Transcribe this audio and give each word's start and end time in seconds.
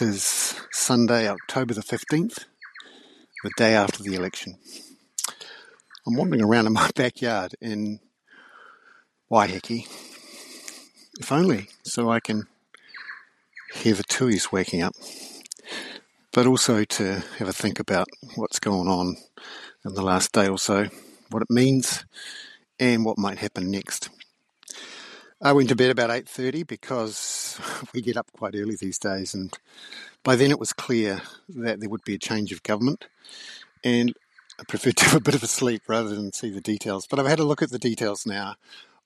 Is 0.00 0.60
Sunday, 0.72 1.28
October 1.28 1.72
the 1.72 1.80
15th, 1.80 2.46
the 3.44 3.50
day 3.56 3.74
after 3.74 4.02
the 4.02 4.16
election. 4.16 4.56
I'm 6.04 6.16
wandering 6.16 6.42
around 6.42 6.66
in 6.66 6.72
my 6.72 6.90
backyard 6.96 7.54
in 7.60 8.00
Waiheke, 9.30 9.86
if 11.20 11.30
only 11.30 11.68
so 11.84 12.10
I 12.10 12.18
can 12.18 12.48
hear 13.72 13.94
the 13.94 14.02
tuis 14.02 14.50
waking 14.50 14.82
up, 14.82 14.94
but 16.32 16.48
also 16.48 16.82
to 16.82 17.22
have 17.38 17.48
a 17.48 17.52
think 17.52 17.78
about 17.78 18.08
what's 18.34 18.58
going 18.58 18.88
on 18.88 19.16
in 19.84 19.94
the 19.94 20.02
last 20.02 20.32
day 20.32 20.48
or 20.48 20.58
so, 20.58 20.88
what 21.30 21.42
it 21.42 21.50
means, 21.50 22.04
and 22.80 23.04
what 23.04 23.16
might 23.16 23.38
happen 23.38 23.70
next. 23.70 24.10
I 25.40 25.52
went 25.52 25.68
to 25.68 25.76
bed 25.76 25.90
about 25.90 26.10
8:30 26.10 26.66
because 26.66 27.43
we 27.94 28.00
get 28.00 28.16
up 28.16 28.30
quite 28.32 28.54
early 28.54 28.76
these 28.76 28.98
days 28.98 29.34
and 29.34 29.58
by 30.22 30.36
then 30.36 30.50
it 30.50 30.60
was 30.60 30.72
clear 30.72 31.22
that 31.48 31.80
there 31.80 31.88
would 31.88 32.04
be 32.04 32.14
a 32.14 32.18
change 32.18 32.52
of 32.52 32.62
government 32.62 33.06
and 33.82 34.14
I 34.58 34.64
preferred 34.64 34.96
to 34.98 35.04
have 35.06 35.14
a 35.14 35.20
bit 35.20 35.34
of 35.34 35.42
a 35.42 35.48
sleep 35.48 35.82
rather 35.88 36.14
than 36.14 36.32
see 36.32 36.50
the 36.50 36.60
details. 36.60 37.06
But 37.06 37.18
I've 37.18 37.26
had 37.26 37.40
a 37.40 37.44
look 37.44 37.62
at 37.62 37.70
the 37.70 37.78
details 37.78 38.26
now 38.26 38.56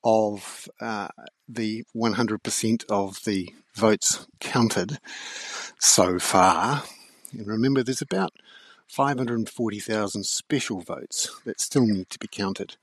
of 0.04 0.68
uh, 0.80 1.08
the 1.48 1.84
100% 1.94 2.84
of 2.88 3.24
the 3.24 3.52
votes 3.74 4.26
counted 4.40 4.98
so 5.78 6.18
far. 6.18 6.84
And 7.32 7.46
remember, 7.46 7.82
there's 7.82 8.02
about 8.02 8.32
540,000 8.86 10.24
special 10.24 10.80
votes 10.80 11.40
that 11.44 11.60
still 11.60 11.86
need 11.86 12.08
to 12.10 12.18
be 12.18 12.28
counted. 12.28 12.76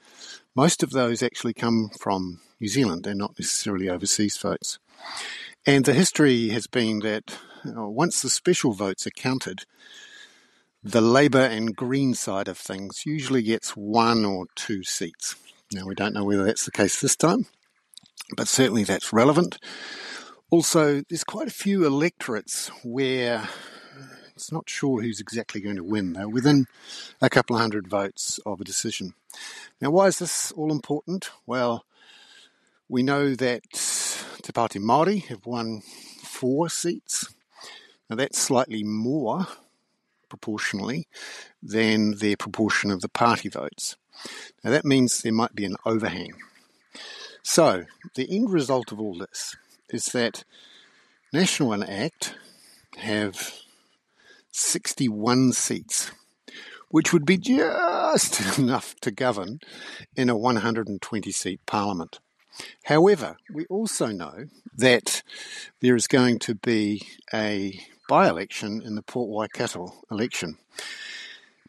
Most 0.53 0.83
of 0.83 0.91
those 0.91 1.23
actually 1.23 1.53
come 1.53 1.89
from 1.99 2.41
New 2.59 2.67
Zealand 2.67 3.07
and 3.07 3.17
not 3.17 3.39
necessarily 3.39 3.89
overseas 3.89 4.37
votes. 4.37 4.77
And 5.67 5.85
the 5.85 5.93
history 5.93 6.49
has 6.49 6.67
been 6.67 6.99
that 6.99 7.37
know, 7.73 7.89
once 7.89 8.21
the 8.21 8.29
special 8.29 8.73
votes 8.73 9.07
are 9.07 9.11
counted, 9.11 9.65
the 10.83 11.01
Labour 11.01 11.39
and 11.39 11.75
Green 11.75 12.13
side 12.13 12.47
of 12.47 12.57
things 12.57 13.05
usually 13.05 13.41
gets 13.41 13.71
one 13.71 14.23
or 14.23 14.45
two 14.55 14.83
seats. 14.83 15.35
Now, 15.71 15.85
we 15.85 15.95
don't 15.95 16.13
know 16.13 16.23
whether 16.23 16.43
that's 16.43 16.65
the 16.65 16.71
case 16.71 17.01
this 17.01 17.15
time, 17.15 17.47
but 18.37 18.47
certainly 18.47 18.83
that's 18.83 19.11
relevant. 19.11 19.57
Also, 20.51 21.01
there's 21.09 21.23
quite 21.23 21.47
a 21.47 21.51
few 21.51 21.85
electorates 21.85 22.67
where 22.83 23.39
uh, 23.39 24.05
it's 24.35 24.51
not 24.51 24.69
sure 24.69 25.01
who's 25.01 25.19
exactly 25.19 25.59
going 25.59 25.77
to 25.77 25.83
win. 25.83 26.13
They're 26.13 26.29
within 26.29 26.67
a 27.19 27.29
couple 27.29 27.55
of 27.55 27.61
hundred 27.63 27.87
votes 27.87 28.39
of 28.45 28.61
a 28.61 28.63
decision. 28.63 29.15
Now, 29.81 29.89
why 29.89 30.05
is 30.05 30.19
this 30.19 30.51
all 30.51 30.71
important? 30.71 31.31
Well, 31.47 31.85
we 32.87 33.01
know 33.01 33.33
that 33.33 33.63
Te 34.45 34.51
Pāti 34.51 34.79
Māori 34.79 35.25
have 35.25 35.47
won 35.47 35.81
four 36.21 36.69
seats. 36.69 37.33
Now, 38.07 38.15
that's 38.15 38.37
slightly 38.37 38.83
more 38.83 39.47
proportionally 40.29 41.07
than 41.63 42.19
their 42.19 42.37
proportion 42.37 42.91
of 42.91 43.01
the 43.01 43.09
party 43.09 43.49
votes. 43.49 43.95
Now, 44.63 44.69
that 44.69 44.85
means 44.85 45.19
there 45.23 45.33
might 45.33 45.55
be 45.55 45.65
an 45.65 45.77
overhang. 45.83 46.33
So, 47.41 47.85
the 48.13 48.29
end 48.29 48.51
result 48.51 48.91
of 48.91 48.99
all 48.99 49.17
this 49.17 49.55
is 49.89 50.05
that 50.13 50.43
National 51.33 51.73
and 51.73 51.83
ACT 51.83 52.35
have 52.97 53.51
61 54.51 55.53
seats, 55.53 56.11
which 56.89 57.11
would 57.11 57.25
be 57.25 57.39
just 57.39 58.57
enough 58.59 58.93
to 59.01 59.09
govern 59.09 59.59
in 60.15 60.29
a 60.29 60.37
120 60.37 61.31
seat 61.31 61.61
parliament. 61.65 62.19
However, 62.83 63.37
we 63.53 63.65
also 63.65 64.07
know 64.07 64.45
that 64.75 65.23
there 65.81 65.95
is 65.95 66.07
going 66.07 66.39
to 66.39 66.55
be 66.55 67.07
a 67.33 67.79
by 68.07 68.29
election 68.29 68.81
in 68.83 68.95
the 68.95 69.01
Port 69.01 69.29
Waikato 69.29 69.93
election 70.11 70.57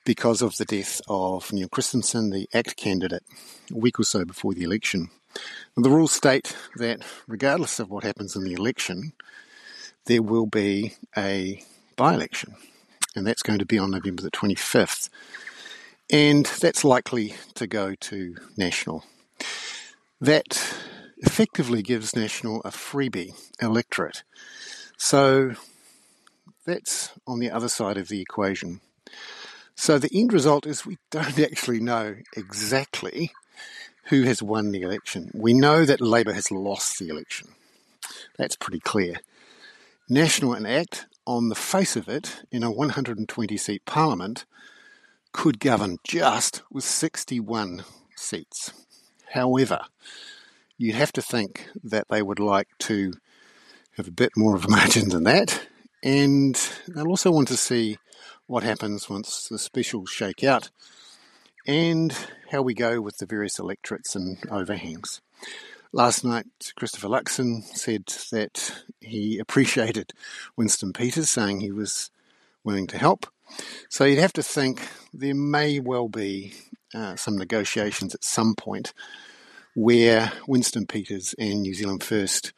because 0.05 0.43
of 0.43 0.57
the 0.57 0.65
death 0.65 1.01
of 1.09 1.53
Neil 1.53 1.69
Christensen, 1.69 2.31
the 2.31 2.49
ACT 2.53 2.77
candidate, 2.77 3.25
a 3.73 3.77
week 3.77 3.99
or 3.99 4.05
so 4.05 4.25
before 4.25 4.55
the 4.55 4.63
election. 4.63 5.09
And 5.75 5.85
the 5.85 5.91
rules 5.91 6.13
state 6.13 6.57
that 6.77 7.01
regardless 7.27 7.79
of 7.81 7.91
what 7.91 8.05
happens 8.05 8.37
in 8.37 8.45
the 8.45 8.53
election, 8.53 9.13
there 10.05 10.23
will 10.23 10.47
be 10.47 10.95
a 11.17 11.63
by 11.97 12.15
election 12.15 12.55
and 13.17 13.27
that's 13.27 13.43
going 13.43 13.59
to 13.59 13.67
be 13.67 13.79
on 13.79 13.91
November 13.91 14.23
the 14.23 14.31
25th. 14.31 15.09
And 16.11 16.47
that's 16.61 16.85
likely 16.85 17.35
to 17.55 17.67
go 17.67 17.95
to 17.95 18.37
National. 18.57 19.05
That 20.21 20.77
effectively 21.19 21.83
gives 21.83 22.17
National 22.17 22.61
a 22.63 22.71
freebie 22.71 23.35
electorate. 23.61 24.23
So 24.97 25.55
that's 26.65 27.13
on 27.27 27.39
the 27.39 27.51
other 27.51 27.69
side 27.69 27.99
of 27.99 28.09
the 28.09 28.21
equation. 28.21 28.81
So 29.75 29.99
the 29.99 30.11
end 30.13 30.33
result 30.33 30.67
is 30.67 30.87
we 30.87 30.99
don't 31.11 31.39
actually 31.39 31.81
know 31.81 32.17
exactly 32.37 33.31
who 34.05 34.23
has 34.23 34.43
won 34.43 34.71
the 34.71 34.83
election. 34.83 35.31
We 35.35 35.53
know 35.53 35.85
that 35.85 36.01
Labour 36.01 36.33
has 36.33 36.51
lost 36.51 36.99
the 36.99 37.09
election. 37.09 37.49
That's 38.39 38.57
pretty 38.57 38.81
clear. 38.81 39.17
National 40.09 40.55
and 40.55 40.67
ACT 40.67 41.07
on 41.27 41.49
the 41.49 41.57
face 41.57 41.97
of 41.97 42.09
it, 42.09 42.45
in 42.53 42.63
a 42.63 42.71
120 42.71 43.57
seat 43.57 43.85
parliament, 43.85 44.45
could 45.33 45.59
govern 45.59 45.99
just 46.05 46.63
with 46.71 46.85
61 46.85 47.85
seats. 48.17 48.86
However, 49.33 49.81
you'd 50.79 50.95
have 50.95 51.13
to 51.13 51.23
think 51.23 51.69
that 51.85 52.09
they 52.09 52.23
would 52.23 52.41
like 52.41 52.69
to 52.81 53.13
have 53.97 54.09
a 54.09 54.13
bit 54.13 54.33
more 54.37 54.57
of 54.57 54.65
a 54.65 54.69
margin 54.71 55.09
than 55.09 55.25
that, 55.25 55.67
and 56.03 56.55
they'll 56.89 57.09
also 57.09 57.31
want 57.31 57.49
to 57.49 57.57
see 57.57 57.99
what 58.47 58.63
happens 58.63 59.11
once 59.11 59.49
the 59.49 59.59
specials 59.59 60.09
shake 60.09 60.45
out 60.45 60.71
and 61.67 62.17
how 62.51 62.63
we 62.63 62.75
go 62.75 63.01
with 63.01 63.17
the 63.19 63.27
various 63.27 63.59
electorates 63.59 64.15
and 64.15 64.39
overhangs. 64.51 65.21
Last 65.93 66.25
night, 66.25 66.47
Christopher 66.77 67.09
Luxon 67.09 67.63
said 67.63 68.07
that 68.31 68.85
he 69.01 69.39
appreciated 69.39 70.13
Winston 70.57 70.93
Peters 70.93 71.31
saying 71.31 71.61
he 71.61 71.73
was 71.73 72.11
willing 72.65 72.87
to 72.89 72.99
help. 72.99 73.27
So 73.89 74.05
you'd 74.05 74.19
have 74.19 74.33
to 74.35 74.43
think 74.43 74.87
there 75.13 75.35
may 75.35 75.81
well 75.81 76.09
be 76.09 76.55
uh, 76.95 77.17
some 77.17 77.37
negotiations 77.37 78.15
at 78.15 78.25
some 78.25 78.55
point 78.55 78.93
where 79.75 80.33
Winston 80.47 80.87
Peters 80.87 81.35
and 81.39 81.63
New 81.63 81.75
Zealand 81.75 82.03
First 82.03 82.53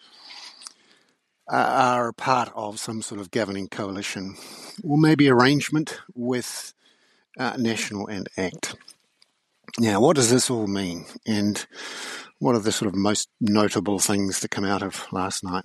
uh, 1.50 1.56
are 1.56 2.12
part 2.12 2.52
of 2.54 2.78
some 2.78 3.02
sort 3.02 3.20
of 3.20 3.30
governing 3.30 3.68
coalition, 3.68 4.36
or 4.84 4.98
maybe 4.98 5.28
arrangement 5.28 5.98
with 6.14 6.74
uh, 7.38 7.56
National 7.56 8.06
and 8.06 8.28
ACT. 8.36 8.76
Now, 9.78 10.00
what 10.00 10.16
does 10.16 10.30
this 10.30 10.50
all 10.50 10.66
mean? 10.66 11.06
And 11.26 11.64
what 12.38 12.54
are 12.54 12.60
the 12.60 12.72
sort 12.72 12.88
of 12.88 12.94
most 12.94 13.28
notable 13.40 13.98
things 13.98 14.40
that 14.40 14.50
come 14.50 14.64
out 14.64 14.82
of 14.82 15.06
last 15.12 15.42
night? 15.42 15.64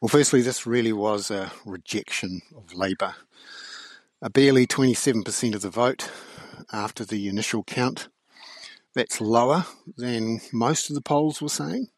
Well, 0.00 0.08
firstly, 0.08 0.42
this 0.42 0.66
really 0.66 0.92
was 0.92 1.30
a 1.30 1.52
rejection 1.64 2.40
of 2.56 2.74
Labour. 2.74 3.14
A 4.20 4.30
barely 4.30 4.66
27% 4.66 5.54
of 5.54 5.62
the 5.62 5.70
vote 5.70 6.10
after 6.72 7.04
the 7.04 7.28
initial 7.28 7.64
count. 7.64 8.08
That's 8.94 9.20
lower 9.20 9.66
than 9.96 10.40
most 10.52 10.90
of 10.90 10.94
the 10.94 11.00
polls 11.00 11.40
were 11.40 11.48
saying 11.48 11.88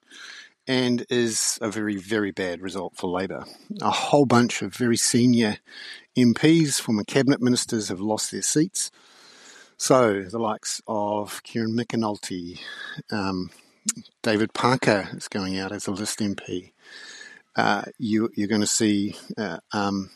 and 0.66 1.04
is 1.10 1.59
a 1.60 1.70
very, 1.70 1.97
very 1.97 2.31
bad 2.31 2.62
result 2.62 2.97
for 2.97 3.09
Labour. 3.09 3.44
A 3.82 3.91
whole 3.91 4.25
bunch 4.25 4.62
of 4.62 4.75
very 4.75 4.97
senior 4.97 5.59
MPs, 6.16 6.81
former 6.81 7.04
cabinet 7.04 7.43
ministers, 7.43 7.88
have 7.88 8.00
lost 8.00 8.31
their 8.31 8.43
seats. 8.43 8.91
So 9.76 10.22
the 10.22 10.38
likes 10.38 10.81
of 10.87 11.43
Kieran 11.43 11.76
McAnulty, 11.76 12.60
um, 13.10 13.50
David 14.22 14.54
Parker 14.54 15.09
is 15.12 15.28
going 15.28 15.59
out 15.59 15.72
as 15.72 15.87
a 15.87 15.91
list 15.91 16.20
MP. 16.20 16.72
Uh, 17.56 17.82
you, 17.98 18.31
are 18.38 18.47
going 18.47 18.60
to 18.60 18.66
see 18.66 19.16
uh, 19.37 19.59
um, 19.72 20.10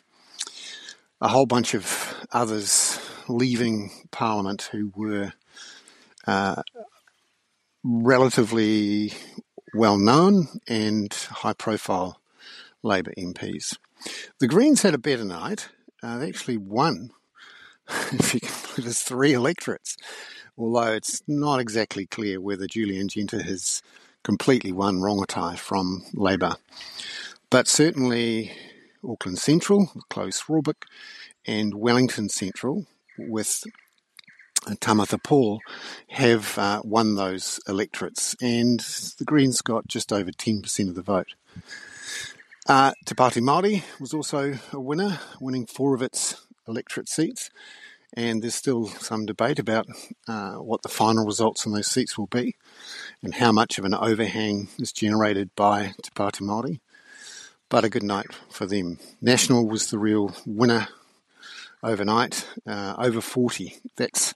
a 1.21 1.29
whole 1.29 1.47
bunch 1.47 1.75
of 1.75 2.15
others 2.33 2.99
leaving 3.29 3.91
Parliament 4.11 4.69
who 4.73 4.93
were 4.95 5.33
uh, 6.27 6.63
relatively 7.83 9.13
well 9.75 9.99
known 9.99 10.49
and 10.69 11.13
high 11.13 11.53
profile 11.53 12.21
Labor 12.83 13.13
MPs. 13.19 13.77
The 14.39 14.49
Greens 14.49 14.83
had 14.83 14.95
a 14.95 14.99
better 14.99 15.25
night. 15.25 15.69
Uh, 16.03 16.19
they 16.19 16.29
actually 16.29 16.59
won, 16.59 17.11
if 17.89 18.35
you 18.35 18.41
can 18.41 18.55
put 18.75 18.87
it 18.87 18.93
three 18.95 19.33
electorates 19.33 19.97
although 20.59 20.93
it's 20.93 21.23
not 21.29 21.61
exactly 21.61 22.05
clear 22.07 22.41
whether 22.41 22.67
Julie 22.67 22.99
Anne 22.99 23.09
Genter 23.09 23.43
has 23.43 23.81
completely 24.25 24.73
won 24.73 24.99
Rongotai 24.99 25.57
from 25.57 26.03
Labour. 26.13 26.57
But 27.49 27.69
certainly 27.69 28.53
Auckland 29.09 29.39
Central, 29.39 29.87
Chlöe 30.11 30.35
Swarbrick, 30.35 30.83
and 31.47 31.75
Wellington 31.75 32.29
Central, 32.29 32.87
with 33.19 33.65
Tamatha 34.77 35.23
Paul, 35.23 35.61
have 36.09 36.59
uh, 36.59 36.83
won 36.85 37.15
those 37.15 37.61
electorates, 37.69 38.37
and 38.41 38.81
the 39.19 39.25
Greens 39.25 39.61
got 39.63 39.87
just 39.87 40.13
over 40.13 40.31
10% 40.31 40.89
of 40.89 40.95
the 40.95 41.03
vote. 41.03 41.35
Uh, 42.69 42.93
Te 43.07 43.15
Pāti 43.15 43.41
Māori 43.41 43.83
was 43.99 44.13
also 44.13 44.59
a 44.73 44.81
winner, 44.81 45.19
winning 45.41 45.67
four 45.67 45.95
of 45.95 46.03
its 46.03 46.47
electorate 46.67 47.09
seats, 47.09 47.51
and 48.15 48.43
there's 48.43 48.55
still 48.55 48.87
some 48.87 49.27
debate 49.27 49.59
about 49.59 49.87
uh, 50.27 50.55
what 50.55 50.83
the 50.83 50.89
final 50.89 51.25
results 51.25 51.67
on 51.67 51.73
those 51.73 51.91
seats 51.91 52.19
will 52.19 52.27
be 52.27 52.55
and 53.23 53.35
how 53.35 53.53
much 53.53 53.79
of 53.79 53.85
an 53.85 53.95
overhang 53.95 54.69
is 54.79 54.93
generated 54.93 55.51
by 55.57 55.95
Te 56.03 56.11
Pāti 56.15 56.43
Māori. 56.43 56.81
But 57.71 57.85
a 57.85 57.91
good 57.91 58.03
night 58.03 58.33
for 58.51 58.65
them. 58.65 58.99
National 59.21 59.67
was 59.67 59.91
the 59.91 59.99
real 59.99 60.35
winner 60.47 60.89
overnight, 61.83 62.47
uh, 62.67 62.95
over 62.99 63.21
40. 63.21 63.77
That's 63.97 64.35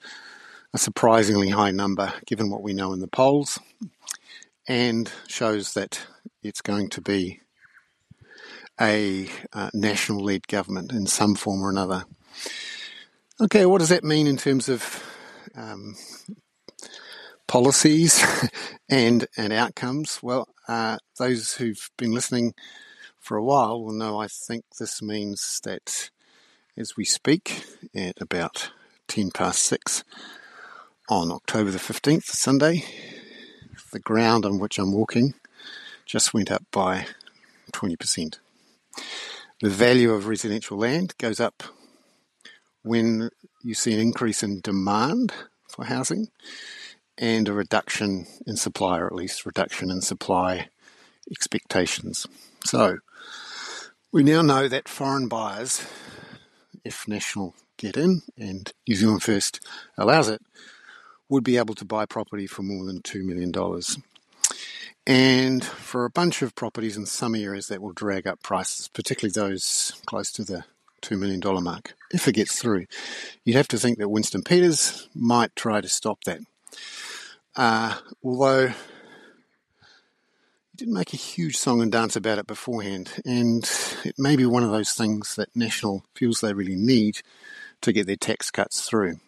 a 0.75 0.79
surprisingly 0.79 1.51
high 1.51 1.71
number 1.71 2.13
given 2.27 2.51
what 2.51 2.63
we 2.63 2.73
know 2.73 2.93
in 2.93 3.01
the 3.01 3.09
polls 3.09 3.59
and 4.69 5.11
shows 5.29 5.75
that 5.75 6.07
it's 6.43 6.61
going 6.61 6.89
to 6.91 7.01
be 7.01 7.41
a 8.81 9.29
uh, 9.53 9.71
national 9.75 10.25
led 10.25 10.49
government 10.49 10.93
in 10.93 11.07
some 11.07 11.35
form 11.35 11.63
or 11.63 11.71
another. 11.71 12.05
Okay, 13.41 13.67
what 13.67 13.79
does 13.79 13.91
that 13.91 14.05
mean 14.05 14.27
in 14.27 14.37
terms 14.37 14.69
of 14.69 15.05
um, 15.55 15.95
policies 17.47 18.25
and 18.89 19.27
and 19.37 19.53
outcomes? 19.53 20.21
Well, 20.23 20.49
uh, 20.69 20.99
those 21.19 21.55
who've 21.55 21.91
been 21.99 22.13
listening 22.13 22.55
for 23.19 23.37
a 23.37 23.45
while 23.45 23.83
will 23.83 23.93
know 23.93 24.21
I 24.21 24.29
think 24.29 24.65
this 24.79 25.03
means 25.03 25.61
that 25.65 26.11
as 26.77 26.97
we 26.97 27.05
speak 27.05 27.65
at 27.95 28.21
about 28.21 28.71
10 29.09 29.31
past 29.31 29.63
6 29.65 30.05
on 31.09 31.31
October 31.31 31.71
the 31.71 31.79
15th, 31.79 32.25
Sunday, 32.25 32.85
the 33.93 33.99
ground 33.99 34.47
on 34.47 34.59
which 34.59 34.79
I'm 34.79 34.93
walking 34.93 35.35
just 36.07 36.33
went 36.33 36.51
up 36.51 36.63
by 36.71 37.07
20%. 37.73 38.39
The 39.61 39.69
value 39.69 40.13
of 40.13 40.27
residential 40.27 40.79
land 40.79 41.15
goes 41.19 41.41
up 41.41 41.63
when 42.83 43.31
you 43.63 43.75
see 43.75 43.93
an 43.95 44.01
increase 44.01 44.43
in 44.43 44.61
demand 44.61 45.33
for 45.69 45.85
housing 45.85 46.29
and 47.19 47.49
a 47.49 47.53
reduction 47.53 48.27
in 48.47 48.57
supply, 48.57 48.99
or 48.99 49.07
at 49.07 49.15
least 49.15 49.47
reduction 49.47 49.91
in 49.91 50.01
supply 50.01 50.69
expectations. 51.31 52.27
So 52.65 52.99
we 54.11 54.25
now 54.25 54.43
know 54.43 54.69
that 54.69 54.89
foreign 54.89 55.29
buyers, 55.29 55.87
if 56.85 57.07
National 57.07 57.55
get 57.77 57.97
in 57.97 58.23
and 58.37 58.73
New 58.87 58.95
Zealand 58.95 59.23
First 59.23 59.61
allows 59.97 60.29
it, 60.29 60.41
would 61.29 61.45
be 61.45 61.57
able 61.57 61.75
to 61.75 61.85
buy 61.85 62.07
property 62.07 62.47
for 62.47 62.63
more 62.63 62.85
than 62.85 63.01
$2 63.01 63.25
million. 63.25 63.53
And 65.07 65.65
for 65.65 66.05
a 66.05 66.11
bunch 66.11 66.43
of 66.43 66.55
properties 66.55 66.97
in 66.97 67.07
some 67.07 67.35
areas, 67.35 67.69
that 67.69 67.83
will 67.83 67.93
drag 67.93 68.27
up 68.27 68.43
prices, 68.43 68.89
particularly 68.89 69.33
those 69.33 70.01
close 70.07 70.31
to 70.33 70.45
the 70.45 70.65
$2 71.03 71.19
million 71.19 71.41
mark, 71.65 71.95
if 72.13 72.29
it 72.29 72.33
gets 72.33 72.61
through. 72.61 72.87
You'd 73.45 73.57
have 73.57 73.69
to 73.69 73.79
think 73.79 73.99
that 73.99 74.11
Winston 74.11 74.43
Peters 74.43 75.09
might 75.15 75.57
try 75.57 75.81
to 75.81 75.89
stop 75.89 76.23
that. 76.25 76.41
Uh, 77.57 77.99
although 78.23 78.73
didn't 80.83 80.95
make 80.95 81.15
a 81.15 81.17
huge 81.17 81.57
song 81.57 81.81
and 81.81 81.93
dance 81.93 82.17
about 82.17 82.39
it 82.39 82.47
beforehand, 82.49 83.13
and 83.25 83.71
it 84.05 84.19
may 84.19 84.35
be 84.35 84.45
one 84.45 84.65
of 84.65 84.73
those 84.73 84.95
things 84.95 85.37
that 85.37 85.55
National 85.55 86.05
feels 86.13 86.41
they 86.41 86.53
really 86.53 86.75
need 86.75 87.23
to 87.83 87.93
get 87.93 88.09
their 88.09 88.17
tax 88.17 88.51
cuts 88.51 88.89
through. 88.89 89.21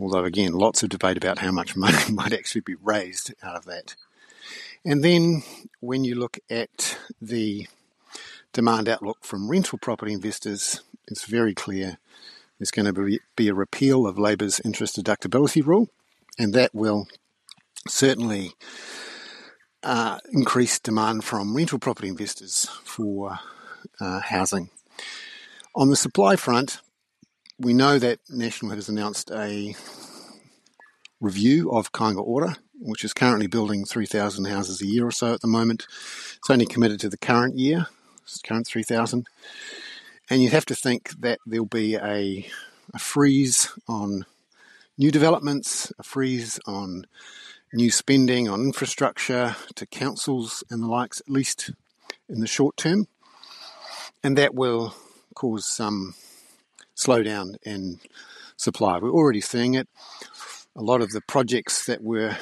Although, 0.00 0.24
again, 0.24 0.54
lots 0.54 0.82
of 0.82 0.88
debate 0.88 1.18
about 1.18 1.40
how 1.40 1.50
much 1.50 1.76
money 1.76 1.98
might 2.10 2.32
actually 2.32 2.62
be 2.62 2.74
raised 2.82 3.34
out 3.42 3.54
of 3.54 3.66
that. 3.66 3.96
And 4.82 5.04
then 5.04 5.42
when 5.80 6.04
you 6.04 6.14
look 6.14 6.38
at 6.48 6.96
the 7.20 7.66
demand 8.54 8.88
outlook 8.88 9.18
from 9.26 9.50
rental 9.50 9.76
property 9.76 10.14
investors, 10.14 10.80
it's 11.06 11.26
very 11.26 11.52
clear 11.52 11.98
there's 12.58 12.70
going 12.70 12.94
to 12.94 13.18
be 13.36 13.48
a 13.48 13.54
repeal 13.54 14.06
of 14.06 14.18
Labor's 14.18 14.58
interest 14.64 14.96
deductibility 14.96 15.62
rule, 15.62 15.90
and 16.38 16.54
that 16.54 16.74
will 16.74 17.08
certainly 17.86 18.54
uh, 19.82 20.18
increase 20.32 20.78
demand 20.78 21.24
from 21.24 21.56
rental 21.56 21.78
property 21.78 22.08
investors 22.08 22.66
for 22.84 23.38
uh, 24.00 24.20
housing. 24.20 24.70
On 25.74 25.88
the 25.88 25.96
supply 25.96 26.36
front, 26.36 26.80
we 27.58 27.72
know 27.72 27.98
that 27.98 28.18
National 28.28 28.72
has 28.72 28.88
announced 28.88 29.30
a 29.30 29.74
review 31.20 31.70
of 31.70 31.92
Kāinga 31.92 32.22
Ora, 32.22 32.56
which 32.80 33.04
is 33.04 33.14
currently 33.14 33.46
building 33.46 33.84
3,000 33.84 34.44
houses 34.46 34.82
a 34.82 34.86
year 34.86 35.06
or 35.06 35.10
so 35.10 35.34
at 35.34 35.40
the 35.40 35.48
moment. 35.48 35.86
It's 36.36 36.50
only 36.50 36.66
committed 36.66 37.00
to 37.00 37.08
the 37.08 37.16
current 37.16 37.58
year, 37.58 37.86
current 38.44 38.66
3,000. 38.66 39.26
And 40.28 40.42
you 40.42 40.50
have 40.50 40.66
to 40.66 40.74
think 40.74 41.10
that 41.20 41.38
there'll 41.46 41.66
be 41.66 41.94
a, 41.94 42.48
a 42.92 42.98
freeze 42.98 43.72
on 43.88 44.26
new 44.98 45.10
developments, 45.10 45.92
a 45.98 46.02
freeze 46.02 46.58
on 46.66 47.06
new 47.72 47.90
spending 47.90 48.48
on 48.48 48.60
infrastructure 48.60 49.56
to 49.74 49.86
councils 49.86 50.64
and 50.70 50.82
the 50.82 50.86
likes, 50.86 51.20
at 51.20 51.28
least 51.28 51.70
in 52.28 52.40
the 52.40 52.46
short 52.46 52.76
term. 52.76 53.06
And 54.22 54.36
that 54.38 54.54
will 54.54 54.94
cause 55.34 55.66
some 55.66 56.14
slowdown 56.96 57.56
in 57.62 58.00
supply. 58.56 58.98
We're 58.98 59.10
already 59.10 59.40
seeing 59.40 59.74
it. 59.74 59.88
A 60.74 60.82
lot 60.82 61.00
of 61.00 61.10
the 61.10 61.20
projects 61.20 61.86
that 61.86 62.02
were 62.02 62.36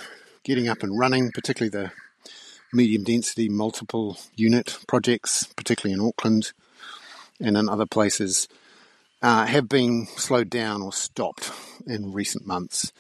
getting 0.45 0.69
up 0.69 0.83
and 0.83 0.99
running, 0.99 1.33
particularly 1.33 1.71
the 1.71 1.93
medium 2.73 3.05
density 3.05 3.49
multiple 3.49 4.19
unit 4.35 4.79
projects, 4.89 5.45
particularly 5.57 5.95
in 5.95 6.07
Auckland 6.07 6.53
and 7.41 7.57
in 7.57 7.69
other 7.69 7.87
places, 7.87 8.49
uh, 9.23 9.47
have 9.47 9.69
been 9.69 10.07
slowed 10.17 10.51
down 10.51 10.83
or 10.83 10.93
stopped 10.93 11.51
in 11.87 12.13
recent 12.13 12.47
months. 12.47 12.93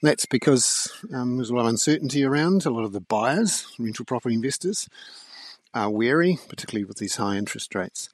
That's 0.00 0.26
because 0.26 0.92
um, 1.12 1.36
there's 1.36 1.50
a 1.50 1.54
lot 1.54 1.62
of 1.62 1.68
uncertainty 1.68 2.24
around. 2.24 2.64
A 2.64 2.70
lot 2.70 2.84
of 2.84 2.92
the 2.92 3.00
buyers, 3.00 3.66
rental 3.78 4.04
property 4.04 4.34
investors, 4.34 4.88
are 5.74 5.90
wary, 5.90 6.38
particularly 6.48 6.84
with 6.84 6.98
these 6.98 7.16
high 7.16 7.36
interest 7.36 7.74
rates. 7.74 8.08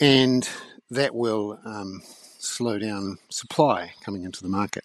And 0.00 0.48
that 0.90 1.14
will 1.14 1.60
um, 1.66 2.02
slow 2.38 2.78
down 2.78 3.18
supply 3.28 3.92
coming 4.02 4.24
into 4.24 4.42
the 4.42 4.48
market. 4.48 4.84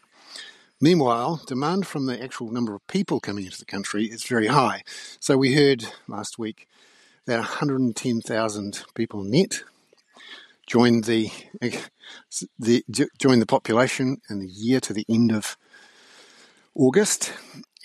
Meanwhile, 0.82 1.42
demand 1.48 1.88
from 1.88 2.08
the 2.08 2.22
actual 2.22 2.52
number 2.52 2.76
of 2.76 2.86
people 2.88 3.22
coming 3.22 3.46
into 3.46 3.60
the 3.60 3.66
country 3.66 4.06
is 4.06 4.26
very 4.26 4.48
high. 4.48 4.84
So 5.22 5.38
we 5.38 5.56
heard 5.56 5.86
last 6.10 6.38
week 6.38 6.68
that 7.26 7.38
110,000 7.38 8.84
people 8.94 9.24
net 9.24 9.64
joined 10.68 11.06
the, 11.06 11.30
the 12.60 12.84
joined 13.18 13.42
the 13.42 13.46
population 13.46 14.18
in 14.30 14.40
the 14.40 14.48
year 14.48 14.82
to 14.82 14.92
the 14.92 15.06
end 15.08 15.32
of 15.32 15.56
August, 16.76 17.34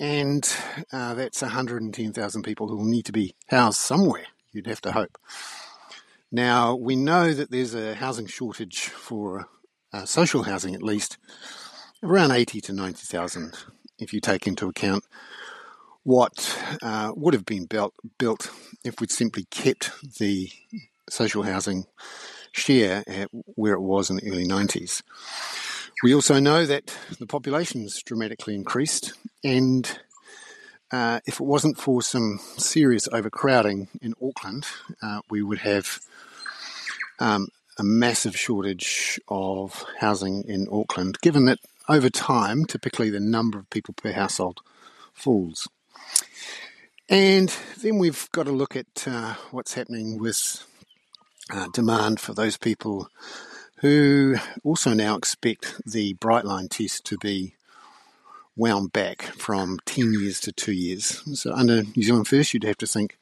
and 0.01 0.51
uh, 0.93 1.15
that's 1.15 1.43
110,000 1.43 2.43
people 2.43 2.69
who 2.69 2.77
will 2.77 2.85
need 2.85 3.05
to 3.05 3.13
be 3.13 3.35
housed 3.49 3.79
somewhere. 3.79 4.27
You'd 4.53 4.67
have 4.67 4.81
to 4.83 4.93
hope. 4.93 5.19
Now 6.33 6.75
we 6.75 6.97
know 6.97 7.33
that 7.33 7.51
there's 7.51 7.75
a 7.75 7.95
housing 7.95 8.27
shortage 8.27 8.81
for 8.81 9.47
uh, 9.93 10.05
social 10.05 10.45
housing, 10.45 10.75
at 10.75 10.83
least 10.83 11.19
around 12.03 12.33
80 12.33 12.61
to 12.63 12.73
90,000 12.73 13.55
if 13.99 14.13
you 14.13 14.21
take 14.21 14.47
into 14.47 14.69
account 14.69 15.05
what 16.03 16.59
uh, 16.83 17.13
would 17.15 17.35
have 17.35 17.45
been 17.45 17.67
built, 17.67 17.93
built 18.19 18.51
if 18.85 19.01
we'd 19.01 19.11
simply 19.11 19.45
kept 19.51 19.91
the 20.19 20.51
social 21.11 21.43
housing 21.43 21.85
share 22.53 23.05
at 23.07 23.29
where 23.33 23.75
it 23.75 23.81
was 23.81 24.09
in 24.09 24.17
the 24.17 24.31
early 24.31 24.47
90s. 24.47 25.03
We 26.03 26.15
also 26.15 26.39
know 26.39 26.65
that 26.65 26.97
the 27.19 27.27
population's 27.27 28.03
dramatically 28.03 28.55
increased, 28.55 29.15
and 29.43 29.99
uh, 30.93 31.19
if 31.27 31.41
it 31.41 31.45
wasn't 31.45 31.77
for 31.77 32.03
some 32.03 32.39
serious 32.57 33.09
overcrowding 33.09 33.89
in 34.01 34.15
Auckland, 34.23 34.65
uh, 35.03 35.23
we 35.29 35.43
would 35.43 35.59
have 35.59 35.99
um, 37.19 37.49
a 37.79 37.83
massive 37.83 38.37
shortage 38.37 39.21
of 39.27 39.85
housing 39.99 40.45
in 40.45 40.69
Auckland, 40.71 41.19
given 41.21 41.47
that 41.47 41.59
over 41.89 42.09
time, 42.09 42.65
typically 42.65 43.11
the 43.11 43.19
number 43.19 43.59
of 43.59 43.69
people 43.71 43.93
per 43.95 44.13
household 44.13 44.61
falls. 45.13 45.67
And 47.09 47.53
then 47.83 47.99
we've 47.99 48.31
got 48.31 48.45
to 48.45 48.53
look 48.53 48.77
at 48.77 49.09
uh, 49.09 49.35
what's 49.51 49.75
happening 49.75 50.19
with 50.19 50.65
uh, 51.51 51.67
demand 51.73 52.21
for 52.21 52.35
those 52.35 52.57
people 52.57 53.09
who 53.81 54.37
also 54.65 54.93
now 54.93 55.17
expect 55.17 55.81
the 55.87 56.15
Brightline 56.15 56.69
test 56.69 57.05
to 57.07 57.19
be 57.19 57.55
wound 58.57 58.93
back 58.93 59.23
from 59.23 59.79
10 59.87 60.15
years 60.15 60.41
to 60.41 60.53
two 60.53 60.73
years. 60.73 61.23
So 61.39 61.53
under 61.53 61.83
New 61.83 62.03
Zealand 62.03 62.27
First, 62.29 62.53
you'd 62.53 62.65
have 62.65 62.79
to 62.79 62.87
think 62.87 63.17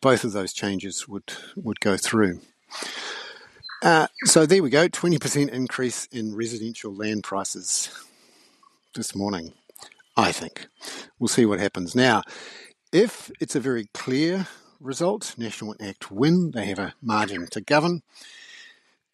both 0.00 0.24
of 0.24 0.32
those 0.32 0.52
changes 0.52 1.08
would, 1.08 1.32
would 1.56 1.80
go 1.80 1.96
through. 1.96 2.40
Uh, 3.82 4.08
so 4.24 4.46
there 4.46 4.62
we 4.62 4.70
go, 4.70 4.88
20% 4.88 5.48
increase 5.50 6.06
in 6.06 6.34
residential 6.34 6.92
land 6.92 7.22
prices 7.22 7.90
this 8.94 9.14
morning, 9.14 9.52
I 10.16 10.32
think. 10.32 10.66
We'll 11.18 11.28
see 11.28 11.46
what 11.46 11.60
happens. 11.60 11.94
Now, 11.94 12.22
if 12.92 13.30
it's 13.40 13.54
a 13.54 13.60
very 13.60 13.86
clear 13.92 14.46
result. 14.84 15.34
National 15.36 15.74
Act 15.80 16.10
win. 16.10 16.52
They 16.52 16.66
have 16.66 16.78
a 16.78 16.94
margin 17.02 17.46
to 17.48 17.60
govern. 17.60 18.02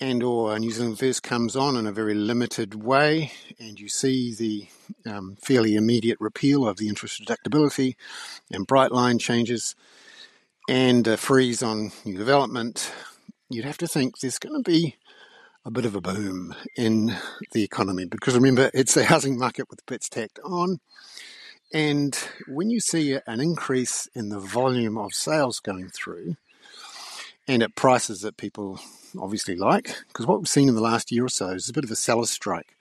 And 0.03 0.23
or 0.23 0.59
New 0.59 0.71
Zealand 0.71 0.99
First 0.99 1.23
comes 1.23 1.55
on 1.55 1.77
in 1.77 1.87
a 1.87 1.93
very 1.93 2.15
limited 2.15 2.75
way, 2.75 3.33
and 3.59 3.79
you 3.79 3.91
see 3.91 4.35
the 4.35 4.67
um, 5.11 5.37
fairly 5.37 5.77
immediate 5.77 6.17
repeal 6.21 6.67
of 6.67 6.79
the 6.79 6.89
interest 6.89 7.23
deductibility 7.23 7.97
and 8.51 8.67
bright 8.67 8.93
line 8.93 9.19
changes 9.19 9.75
and 10.71 11.07
a 11.07 11.17
freeze 11.17 11.63
on 11.63 11.93
new 12.05 12.17
development, 12.17 12.93
you'd 13.51 13.65
have 13.65 13.77
to 13.79 13.89
think 13.89 14.19
there's 14.19 14.39
going 14.39 14.63
to 14.63 14.71
be 14.71 14.97
a 15.65 15.71
bit 15.71 15.85
of 15.85 15.95
a 15.95 16.01
boom 16.01 16.55
in 16.77 17.15
the 17.53 17.63
economy 17.63 18.07
because 18.07 18.35
remember, 18.35 18.71
it's 18.73 18.97
a 18.97 19.05
housing 19.05 19.37
market 19.37 19.69
with 19.69 19.85
bits 19.85 20.09
tacked 20.09 20.39
on. 20.45 20.79
And 21.75 22.19
when 22.49 22.71
you 22.71 22.81
see 22.81 23.19
an 23.27 23.41
increase 23.41 24.09
in 24.15 24.31
the 24.31 24.41
volume 24.41 24.97
of 24.97 25.13
sales 25.13 25.61
going 25.61 25.89
through 25.91 26.37
and 27.51 27.65
at 27.65 27.75
prices 27.75 28.21
that 28.21 28.37
people 28.37 28.79
obviously 29.19 29.57
like, 29.57 29.97
because 30.07 30.25
what 30.25 30.39
we've 30.39 30.47
seen 30.47 30.69
in 30.69 30.77
the 30.77 30.81
last 30.81 31.11
year 31.11 31.25
or 31.25 31.29
so 31.29 31.49
is 31.49 31.69
a 31.69 31.73
bit 31.73 31.83
of 31.83 31.91
a 31.91 31.97
seller's 31.97 32.31
strike. 32.31 32.77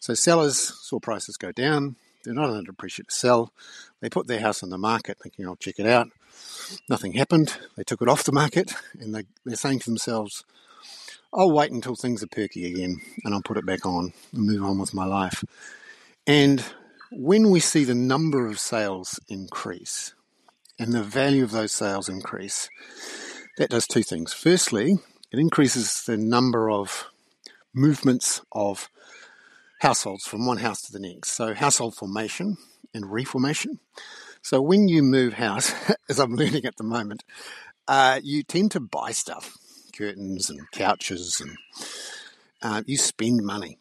So 0.00 0.12
sellers 0.12 0.58
saw 0.58 0.98
prices 0.98 1.36
go 1.36 1.52
down. 1.52 1.94
They're 2.24 2.34
not 2.34 2.50
under 2.50 2.72
pressure 2.72 3.04
to 3.04 3.14
sell. 3.14 3.52
They 4.00 4.10
put 4.10 4.26
their 4.26 4.40
house 4.40 4.64
on 4.64 4.70
the 4.70 4.78
market 4.78 5.18
thinking, 5.22 5.46
I'll 5.46 5.54
check 5.54 5.78
it 5.78 5.86
out. 5.86 6.08
Nothing 6.90 7.12
happened. 7.12 7.56
They 7.76 7.84
took 7.84 8.02
it 8.02 8.08
off 8.08 8.24
the 8.24 8.32
market 8.32 8.74
and 8.98 9.14
they, 9.14 9.22
they're 9.44 9.54
saying 9.54 9.78
to 9.80 9.90
themselves, 9.90 10.44
I'll 11.32 11.52
wait 11.52 11.70
until 11.70 11.94
things 11.94 12.24
are 12.24 12.26
perky 12.26 12.66
again 12.66 13.00
and 13.24 13.32
I'll 13.32 13.40
put 13.40 13.56
it 13.56 13.64
back 13.64 13.86
on 13.86 14.12
and 14.32 14.46
move 14.46 14.64
on 14.64 14.80
with 14.80 14.92
my 14.92 15.04
life. 15.04 15.44
And 16.26 16.64
when 17.12 17.50
we 17.50 17.60
see 17.60 17.84
the 17.84 17.94
number 17.94 18.48
of 18.48 18.58
sales 18.58 19.20
increase 19.28 20.12
and 20.76 20.92
the 20.92 21.04
value 21.04 21.44
of 21.44 21.52
those 21.52 21.70
sales 21.70 22.08
increase, 22.08 22.68
that 23.58 23.70
does 23.70 23.86
two 23.86 24.02
things. 24.02 24.32
Firstly, 24.32 24.98
it 25.30 25.38
increases 25.38 26.04
the 26.04 26.16
number 26.16 26.70
of 26.70 27.06
movements 27.74 28.42
of 28.52 28.88
households 29.80 30.26
from 30.26 30.46
one 30.46 30.58
house 30.58 30.82
to 30.82 30.92
the 30.92 31.00
next. 31.00 31.32
So, 31.32 31.54
household 31.54 31.94
formation 31.94 32.56
and 32.94 33.10
reformation. 33.10 33.80
So, 34.42 34.60
when 34.60 34.88
you 34.88 35.02
move 35.02 35.34
house, 35.34 35.72
as 36.08 36.18
I'm 36.18 36.34
learning 36.34 36.64
at 36.64 36.76
the 36.76 36.84
moment, 36.84 37.24
uh, 37.88 38.20
you 38.22 38.42
tend 38.42 38.70
to 38.72 38.80
buy 38.80 39.12
stuff 39.12 39.56
curtains 39.92 40.48
and 40.48 40.70
couches, 40.70 41.40
and 41.40 41.56
uh, 42.62 42.82
you 42.86 42.96
spend 42.96 43.42
money. 43.42 43.78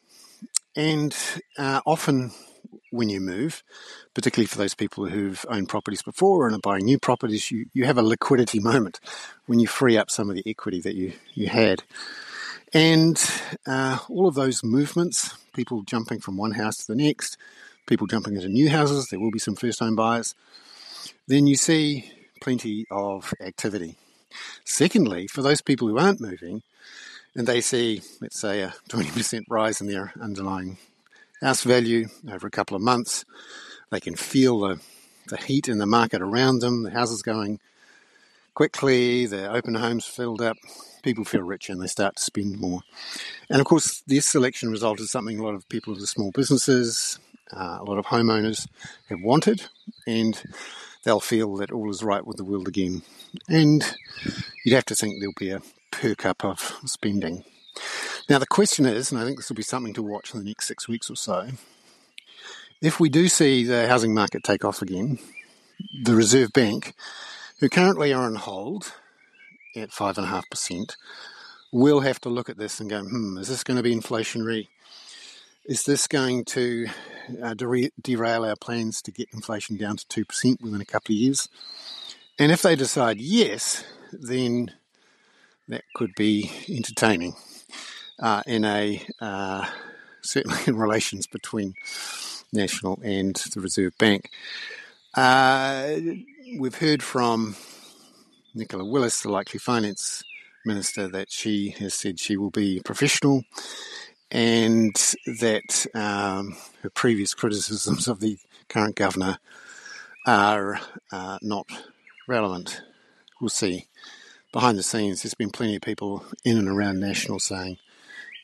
And 0.76 1.16
uh, 1.58 1.82
often, 1.86 2.32
when 2.92 3.10
you 3.10 3.20
move, 3.20 3.64
particularly 4.14 4.48
for 4.48 4.58
those 4.58 4.74
people 4.74 5.06
who've 5.06 5.46
owned 5.50 5.70
properties 5.70 6.02
before 6.02 6.48
and 6.48 6.56
are 6.56 6.60
buying 6.60 6.86
new 6.86 7.00
properties, 7.00 7.52
you, 7.52 7.66
you 7.74 7.86
have 7.86 7.98
a 7.98 8.04
liquidity 8.04 8.60
moment 8.60 9.00
when 9.46 9.60
you 9.60 9.68
free 9.68 9.98
up 9.98 10.10
some 10.10 10.30
of 10.30 10.36
the 10.36 10.44
equity 10.46 10.82
that 10.82 10.96
you, 10.96 11.14
you 11.34 11.48
had. 11.48 11.84
And 12.74 13.22
uh, 13.68 14.00
all 14.10 14.28
of 14.28 14.36
those 14.36 14.64
movements, 14.64 15.36
people 15.54 15.84
jumping 15.84 16.20
from 16.20 16.38
one 16.38 16.52
house 16.52 16.78
to 16.78 16.94
the 16.94 17.02
next, 17.02 17.38
people 17.88 18.08
jumping 18.08 18.36
into 18.36 18.48
new 18.48 18.70
houses, 18.70 19.08
there 19.08 19.20
will 19.20 19.32
be 19.32 19.40
some 19.40 19.56
first 19.56 19.80
home 19.80 19.96
buyers, 19.96 20.36
then 21.28 21.48
you 21.48 21.56
see 21.56 22.12
plenty 22.42 22.86
of 22.90 23.34
activity. 23.42 23.96
Secondly, 24.64 25.28
for 25.28 25.42
those 25.42 25.62
people 25.62 25.88
who 25.88 25.98
aren't 25.98 26.22
moving 26.22 26.64
and 27.36 27.48
they 27.48 27.62
see, 27.62 28.02
let's 28.22 28.40
say, 28.40 28.62
a 28.62 28.74
20% 28.90 29.44
rise 29.50 29.82
in 29.82 29.88
their 29.88 30.14
underlying 30.20 30.78
house 31.42 31.64
value 31.64 32.08
over 32.32 32.48
a 32.48 32.52
couple 32.52 32.76
of 32.76 32.82
months, 32.82 33.26
they 33.90 34.00
can 34.00 34.16
feel 34.16 34.60
the, 34.60 34.80
the 35.28 35.38
heat 35.38 35.68
in 35.68 35.78
the 35.78 35.86
market 35.86 36.22
around 36.22 36.60
them, 36.60 36.84
the 36.84 36.92
houses 36.92 37.22
going 37.22 37.60
quickly, 38.54 39.26
the 39.26 39.52
open 39.52 39.76
homes 39.76 40.06
filled 40.06 40.42
up, 40.42 40.58
people 41.04 41.26
feel 41.26 41.42
richer 41.42 41.74
and 41.74 41.82
they 41.82 41.88
start 41.88 42.16
to 42.18 42.24
spend 42.24 42.60
more. 42.60 42.82
And 43.50 43.60
of 43.60 43.66
course, 43.66 44.04
this 44.08 44.26
selection 44.26 44.72
result 44.72 45.00
is 45.00 45.12
something 45.12 45.40
a 45.40 45.44
lot 45.44 45.56
of 45.56 45.68
people 45.70 45.94
with 45.94 46.08
small 46.08 46.32
businesses, 46.32 47.20
uh, 47.54 47.78
a 47.80 47.84
lot 47.84 47.98
of 47.98 48.06
homeowners 48.06 48.68
have 49.10 49.22
wanted, 49.22 49.68
and 50.08 50.42
they'll 51.04 51.20
feel 51.20 51.56
that 51.58 51.72
all 51.72 51.90
is 51.90 52.04
right 52.04 52.26
with 52.26 52.38
the 52.38 52.44
world 52.44 52.68
again. 52.68 53.02
And 53.48 53.84
you'd 54.64 54.76
have 54.76 54.86
to 54.86 54.96
think 54.96 55.20
there'll 55.20 55.34
be 55.38 55.52
a 55.52 55.62
perk 55.92 56.26
up 56.26 56.46
of 56.46 56.78
spending. 56.86 57.44
Now, 58.32 58.40
the 58.40 58.48
question 58.48 58.86
is, 58.86 59.12
and 59.12 59.20
I 59.20 59.26
think 59.26 59.36
this 59.36 59.50
will 59.50 59.58
be 59.58 59.62
something 59.62 59.94
to 59.94 60.02
watch 60.02 60.34
in 60.34 60.40
the 60.40 60.46
next 60.46 60.66
six 60.66 60.88
weeks 60.88 61.10
or 61.10 61.18
so, 61.18 61.50
if 62.82 62.98
we 62.98 63.10
do 63.10 63.28
see 63.28 63.66
the 63.66 63.90
housing 63.90 64.14
market 64.14 64.42
take 64.42 64.64
off 64.64 64.82
again, 64.82 65.20
the 66.04 66.16
Reserve 66.16 66.54
Bank, 66.54 66.94
who 67.60 67.68
currently 67.68 68.14
are 68.14 68.24
on 68.24 68.36
hold 68.36 68.94
at 69.76 69.90
5.5%, 69.90 70.96
will 71.74 72.00
have 72.00 72.22
to 72.22 72.30
look 72.30 72.48
at 72.48 72.58
this 72.58 72.80
and 72.80 72.90
go, 72.90 73.02
hmm, 73.04 73.38
is 73.38 73.50
this 73.50 73.66
going 73.66 73.76
to 73.76 73.84
be 73.84 73.94
inflationary? 73.94 74.70
Is 75.66 75.84
this 75.84 76.08
going 76.08 76.46
to 76.46 76.88
uh, 77.44 77.54
derail 78.02 78.46
our 78.46 78.56
plans 78.56 79.02
to 79.02 79.12
get 79.12 79.28
inflation 79.34 79.76
down 79.76 79.98
to 79.98 80.24
2% 80.24 80.62
within 80.62 80.80
a 80.80 80.86
couple 80.86 81.12
of 81.12 81.20
years? 81.20 81.50
And 82.40 82.50
if 82.50 82.62
they 82.62 82.78
decide 82.78 83.20
yes, 83.20 83.84
then 84.14 84.72
that 85.68 85.84
could 85.94 86.16
be 86.16 86.50
entertaining 86.70 87.36
uh, 88.20 88.44
in 88.46 88.66
a 88.66 89.06
uh, 89.20 89.66
certainly 90.22 90.60
in 90.68 90.76
relations 90.76 91.28
between 91.28 91.74
National 92.54 93.00
and 93.04 93.36
the 93.54 93.62
Reserve 93.62 93.98
Bank. 93.98 94.30
Uh, 95.16 95.98
we've 96.58 96.76
heard 96.76 97.04
from 97.04 97.56
Nicola 98.54 98.86
Willis, 98.86 99.22
the 99.22 99.30
likely 99.30 99.60
finance 99.60 100.24
minister, 100.66 101.08
that 101.08 101.32
she 101.32 101.70
has 101.80 101.94
said 101.94 102.20
she 102.20 102.38
will 102.38 102.50
be 102.50 102.82
professional 102.84 103.44
and 104.30 104.96
that 105.26 105.86
um, 105.94 106.56
her 106.82 106.90
previous 106.90 107.34
criticisms 107.34 108.08
of 108.08 108.22
the 108.22 108.38
current 108.70 108.96
governor 108.96 109.40
are 110.26 110.80
uh, 111.12 111.38
not 111.42 111.68
relevant. 112.28 112.82
We'll 113.42 113.50
see. 113.50 113.88
Behind 114.54 114.78
the 114.78 114.84
scenes, 114.84 115.24
there's 115.24 115.34
been 115.34 115.50
plenty 115.50 115.76
of 115.76 115.82
people 115.82 116.26
in 116.44 116.58
and 116.58 116.68
around 116.68 117.00
National 117.00 117.40
saying 117.40 117.78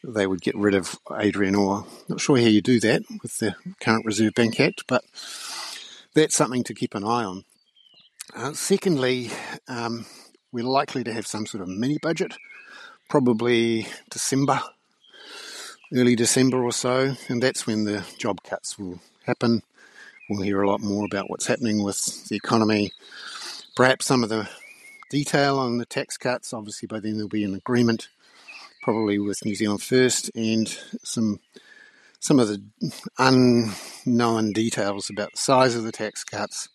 they 0.04 0.28
would 0.28 0.42
get 0.42 0.56
rid 0.56 0.76
of 0.76 0.98
Adrian 1.18 1.56
Orr. 1.56 1.86
Not 2.08 2.22
sure 2.22 2.38
how 2.38 2.46
you 2.46 2.62
do 2.62 2.80
that 2.82 3.04
with 3.22 3.38
the 3.40 3.56
current 3.80 4.06
Reserve 4.06 4.34
Bank 4.34 4.60
Act, 4.60 4.84
but 4.88 5.04
that's 6.14 6.36
something 6.36 6.64
to 6.64 6.74
keep 6.74 6.96
an 6.96 7.04
eye 7.04 7.24
on. 7.24 7.44
Uh, 8.36 8.54
secondly, 8.54 9.32
um, 9.68 10.06
we're 10.52 10.64
likely 10.64 11.04
to 11.04 11.14
have 11.14 11.28
some 11.28 11.46
sort 11.46 11.62
of 11.62 11.70
mini 11.70 11.98
budget, 12.02 12.34
probably 13.10 13.88
December 14.10 14.62
early 15.94 16.16
December 16.16 16.64
or 16.64 16.72
so, 16.72 17.16
and 17.30 17.42
that's 17.42 17.66
when 17.66 17.86
the 17.86 18.04
job 18.18 18.44
cuts 18.44 18.78
will 18.78 19.00
happen. 19.26 19.64
We'll 20.30 20.42
hear 20.42 20.62
a 20.62 20.70
lot 20.70 20.82
more 20.82 21.06
about 21.06 21.30
what's 21.30 21.48
happening 21.48 21.84
with 21.84 22.28
the 22.28 22.36
economy. 22.36 22.92
Perhaps 23.76 24.06
some 24.06 24.24
of 24.24 24.30
the 24.30 24.50
detail 25.10 25.58
on 25.60 25.78
the 25.78 25.86
tax 25.86 26.18
cuts. 26.18 26.54
Obviously, 26.54 26.88
by 26.88 27.00
then 27.00 27.14
there'll 27.14 27.30
be 27.30 27.46
an 27.46 27.56
agreement, 27.56 28.10
probably 28.88 29.20
with 29.20 29.44
New 29.44 29.54
Zealand 29.54 29.82
First, 29.82 30.32
and 30.34 30.66
some 31.04 31.42
some 32.22 32.40
of 32.40 32.48
the 32.48 32.64
unknown 33.18 34.54
details 34.54 35.10
about 35.10 35.34
the 35.34 35.42
size 35.42 35.76
of 35.76 35.84
the 35.84 35.92
tax 35.92 36.24
cuts 36.24 36.70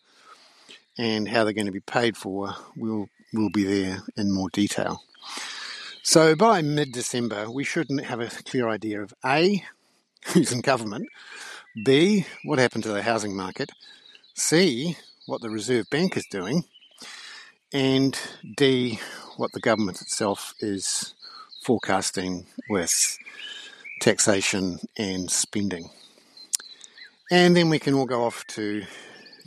and 0.99 1.27
how 1.27 1.43
they're 1.43 1.55
going 1.55 1.65
to 1.65 1.73
be 1.73 1.81
paid 1.81 2.15
for 2.19 2.55
will 2.77 3.09
will 3.33 3.49
be 3.49 3.65
there 3.65 4.03
in 4.15 4.31
more 4.31 4.51
detail. 4.51 5.03
So 6.03 6.37
by 6.37 6.61
mid 6.61 6.93
December, 6.93 7.51
we 7.51 7.65
shouldn't 7.65 8.05
have 8.05 8.21
a 8.21 8.29
clear 8.29 8.69
idea 8.69 9.01
of 9.01 9.15
A, 9.25 9.65
who's 10.35 10.53
in 10.53 10.61
government, 10.61 11.09
B, 11.83 12.27
what 12.45 12.59
happened 12.59 12.85
to 12.85 12.93
the 12.93 13.03
housing 13.03 13.35
market, 13.35 13.71
C, 14.35 14.99
what 15.25 15.41
the 15.41 15.49
Reserve 15.49 15.89
Bank 15.89 16.19
is 16.19 16.27
doing, 16.31 16.65
and 17.73 18.21
D, 18.55 19.01
what 19.39 19.53
the 19.53 19.61
government 19.61 20.03
itself 20.03 20.53
is 20.61 21.15
forecasting 21.63 22.47
with 22.69 23.19
taxation 24.01 24.81
and 24.97 25.31
spending. 25.31 25.91
And 27.31 27.57
then 27.57 27.71
we 27.71 27.79
can 27.79 27.95
all 27.95 28.07
go 28.07 28.25
off 28.25 28.45
to 28.49 28.85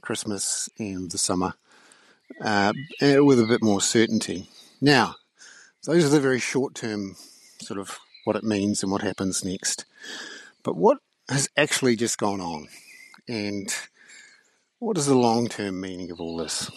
Christmas 0.01 0.69
and 0.79 1.11
the 1.11 1.17
summer 1.17 1.53
uh, 2.41 2.73
with 3.01 3.39
a 3.39 3.45
bit 3.47 3.61
more 3.61 3.81
certainty. 3.81 4.49
Now, 4.81 5.15
those 5.83 6.05
are 6.05 6.09
the 6.09 6.19
very 6.19 6.39
short 6.39 6.73
term 6.73 7.15
sort 7.61 7.79
of 7.79 7.99
what 8.23 8.35
it 8.35 8.43
means 8.43 8.81
and 8.81 8.91
what 8.91 9.01
happens 9.01 9.43
next. 9.43 9.85
But 10.63 10.75
what 10.75 10.97
has 11.29 11.49
actually 11.57 11.95
just 11.95 12.17
gone 12.17 12.41
on? 12.41 12.67
And 13.27 13.73
what 14.79 14.97
is 14.97 15.07
the 15.07 15.15
long 15.15 15.47
term 15.47 15.81
meaning 15.81 16.11
of 16.11 16.21
all 16.21 16.37
this? 16.37 16.69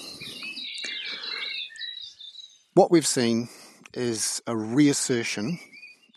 What 2.75 2.91
we've 2.91 3.07
seen 3.07 3.49
is 3.95 4.43
a 4.47 4.57
reassertion 4.57 5.59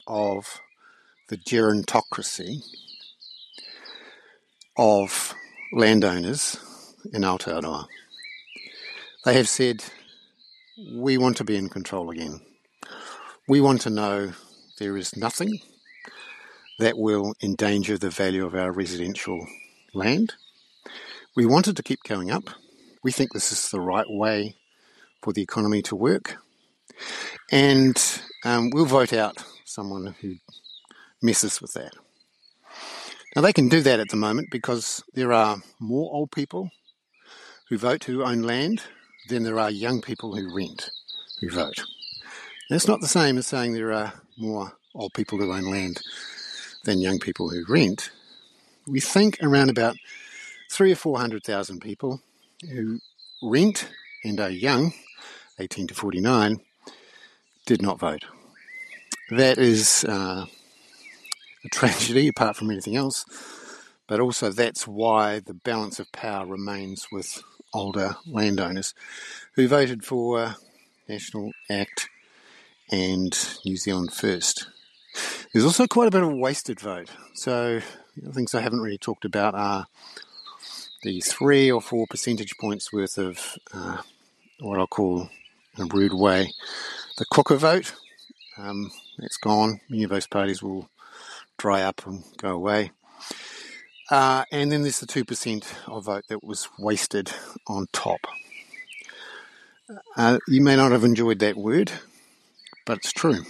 of 0.07 0.59
the 1.29 1.37
gerontocracy 1.37 2.61
of 4.77 5.33
landowners 5.71 6.57
in 7.13 7.21
Aotearoa. 7.21 7.85
They 9.25 9.33
have 9.35 9.47
said 9.47 9.83
we 10.93 11.17
want 11.17 11.37
to 11.37 11.43
be 11.43 11.55
in 11.55 11.69
control 11.69 12.09
again. 12.09 12.41
We 13.47 13.61
want 13.61 13.81
to 13.81 13.89
know 13.89 14.33
there 14.79 14.97
is 14.97 15.15
nothing 15.15 15.59
that 16.79 16.97
will 16.97 17.33
endanger 17.41 17.97
the 17.97 18.09
value 18.09 18.45
of 18.45 18.55
our 18.55 18.71
residential 18.71 19.45
land. 19.93 20.33
We 21.35 21.45
want 21.45 21.67
it 21.67 21.75
to 21.75 21.83
keep 21.83 22.03
going 22.03 22.31
up. 22.31 22.49
We 23.03 23.11
think 23.11 23.33
this 23.33 23.51
is 23.51 23.69
the 23.69 23.79
right 23.79 24.07
way 24.09 24.55
for 25.21 25.33
the 25.33 25.41
economy 25.41 25.81
to 25.83 25.95
work. 25.95 26.37
And 27.51 28.21
um, 28.45 28.69
we'll 28.71 28.85
vote 28.85 29.13
out 29.13 29.43
someone 29.65 30.15
who 30.21 30.35
messes 31.21 31.61
with 31.61 31.73
that. 31.73 31.93
Now, 33.35 33.41
they 33.41 33.53
can 33.53 33.69
do 33.69 33.81
that 33.81 33.99
at 33.99 34.09
the 34.09 34.17
moment 34.17 34.49
because 34.51 35.03
there 35.13 35.31
are 35.31 35.57
more 35.79 36.13
old 36.13 36.31
people 36.31 36.69
who 37.69 37.77
vote 37.77 38.03
who 38.03 38.23
own 38.23 38.41
land 38.41 38.81
than 39.29 39.43
there 39.43 39.59
are 39.59 39.71
young 39.71 40.01
people 40.01 40.35
who 40.35 40.53
rent 40.53 40.89
who 41.39 41.49
vote. 41.49 41.83
That's 42.69 42.87
not 42.87 43.01
the 43.01 43.07
same 43.07 43.37
as 43.37 43.47
saying 43.47 43.73
there 43.73 43.93
are 43.93 44.13
more 44.37 44.73
old 44.93 45.13
people 45.13 45.37
who 45.37 45.51
own 45.51 45.63
land 45.63 46.01
than 46.83 46.99
young 46.99 47.19
people 47.19 47.49
who 47.49 47.63
rent. 47.67 48.11
We 48.87 48.99
think 48.99 49.37
around 49.41 49.69
about 49.69 49.95
three 50.69 50.91
or 50.91 50.95
four 50.95 51.19
hundred 51.19 51.43
thousand 51.43 51.79
people 51.79 52.21
who 52.69 52.99
rent 53.41 53.89
and 54.23 54.39
are 54.39 54.49
young, 54.49 54.93
18 55.59 55.87
to 55.87 55.93
49, 55.93 56.59
did 57.65 57.81
not 57.81 57.99
vote. 57.99 58.25
That 59.29 59.57
is 59.57 60.03
uh, 60.07 60.45
a 61.63 61.69
tragedy 61.71 62.27
apart 62.27 62.55
from 62.55 62.71
anything 62.71 62.95
else, 62.95 63.25
but 64.07 64.19
also 64.19 64.51
that's 64.51 64.87
why 64.87 65.39
the 65.39 65.53
balance 65.53 65.99
of 65.99 66.11
power 66.11 66.45
remains 66.45 67.07
with 67.11 67.41
older 67.73 68.17
landowners 68.27 68.93
who 69.55 69.67
voted 69.67 70.03
for 70.03 70.55
National 71.07 71.51
Act 71.69 72.09
and 72.91 73.37
New 73.65 73.77
Zealand 73.77 74.13
First. 74.13 74.67
There's 75.53 75.65
also 75.65 75.87
quite 75.87 76.07
a 76.07 76.11
bit 76.11 76.23
of 76.23 76.29
a 76.29 76.35
wasted 76.35 76.79
vote. 76.79 77.09
So, 77.33 77.81
things 78.33 78.55
I 78.55 78.61
haven't 78.61 78.81
really 78.81 78.97
talked 78.97 79.25
about 79.25 79.55
are 79.55 79.87
the 81.03 81.21
three 81.21 81.71
or 81.71 81.81
four 81.81 82.05
percentage 82.09 82.57
points 82.57 82.93
worth 82.93 83.17
of 83.17 83.57
uh, 83.73 83.97
what 84.59 84.79
I'll 84.79 84.87
call, 84.87 85.29
in 85.77 85.83
a 85.83 85.87
rude 85.87 86.13
way, 86.13 86.53
the 87.17 87.25
cooker 87.31 87.55
vote. 87.55 87.93
Um, 88.57 88.91
it's 89.19 89.37
gone. 89.37 89.81
Many 89.89 90.03
of 90.03 90.09
those 90.09 90.27
parties 90.27 90.61
will 90.61 90.89
dry 91.57 91.83
up 91.83 92.05
and 92.05 92.23
go 92.37 92.49
away. 92.49 92.91
Uh, 94.09 94.43
and 94.51 94.71
then 94.71 94.81
there's 94.81 94.99
the 94.99 95.05
2% 95.05 95.87
of 95.87 96.05
vote 96.05 96.25
that 96.27 96.43
was 96.43 96.67
wasted 96.77 97.31
on 97.67 97.87
top. 97.93 98.19
Uh, 100.17 100.37
you 100.47 100.61
may 100.61 100.75
not 100.75 100.91
have 100.91 101.03
enjoyed 101.03 101.39
that 101.39 101.55
word, 101.55 101.91
but 102.85 102.97
it's 102.97 103.13
true. 103.13 103.43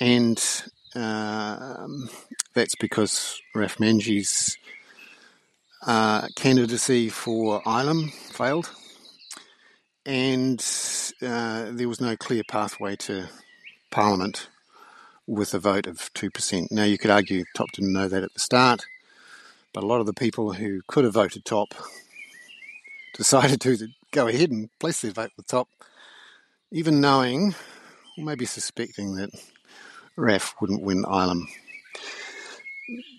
And 0.00 0.42
um, 0.94 2.08
that's 2.54 2.74
because 2.74 3.40
Raf 3.54 3.76
Manji's 3.78 4.56
uh, 5.86 6.28
candidacy 6.36 7.08
for 7.10 7.62
Ilam 7.62 8.10
failed, 8.12 8.70
and 10.06 10.64
uh, 11.22 11.66
there 11.70 11.88
was 11.88 12.00
no 12.00 12.16
clear 12.16 12.42
pathway 12.46 12.96
to 12.96 13.28
Parliament 13.90 14.48
with 15.26 15.54
a 15.54 15.58
vote 15.58 15.86
of 15.86 16.12
2%. 16.14 16.70
Now, 16.70 16.84
you 16.84 16.98
could 16.98 17.10
argue 17.10 17.44
TOP 17.56 17.72
didn't 17.72 17.92
know 17.92 18.08
that 18.08 18.22
at 18.22 18.32
the 18.34 18.40
start, 18.40 18.84
but 19.72 19.82
a 19.82 19.86
lot 19.86 20.00
of 20.00 20.06
the 20.06 20.12
people 20.12 20.52
who 20.52 20.82
could 20.86 21.04
have 21.04 21.14
voted 21.14 21.44
TOP 21.44 21.74
decided 23.14 23.60
to 23.62 23.88
go 24.10 24.28
ahead 24.28 24.50
and 24.50 24.68
place 24.78 25.00
their 25.00 25.12
vote 25.12 25.32
with 25.36 25.46
TOP, 25.46 25.68
even 26.70 27.00
knowing, 27.00 27.54
or 28.18 28.24
maybe 28.24 28.44
suspecting, 28.44 29.16
that 29.16 29.30
Raf 30.16 30.54
wouldn't 30.60 30.82
win 30.82 31.04
Ilam. 31.04 31.44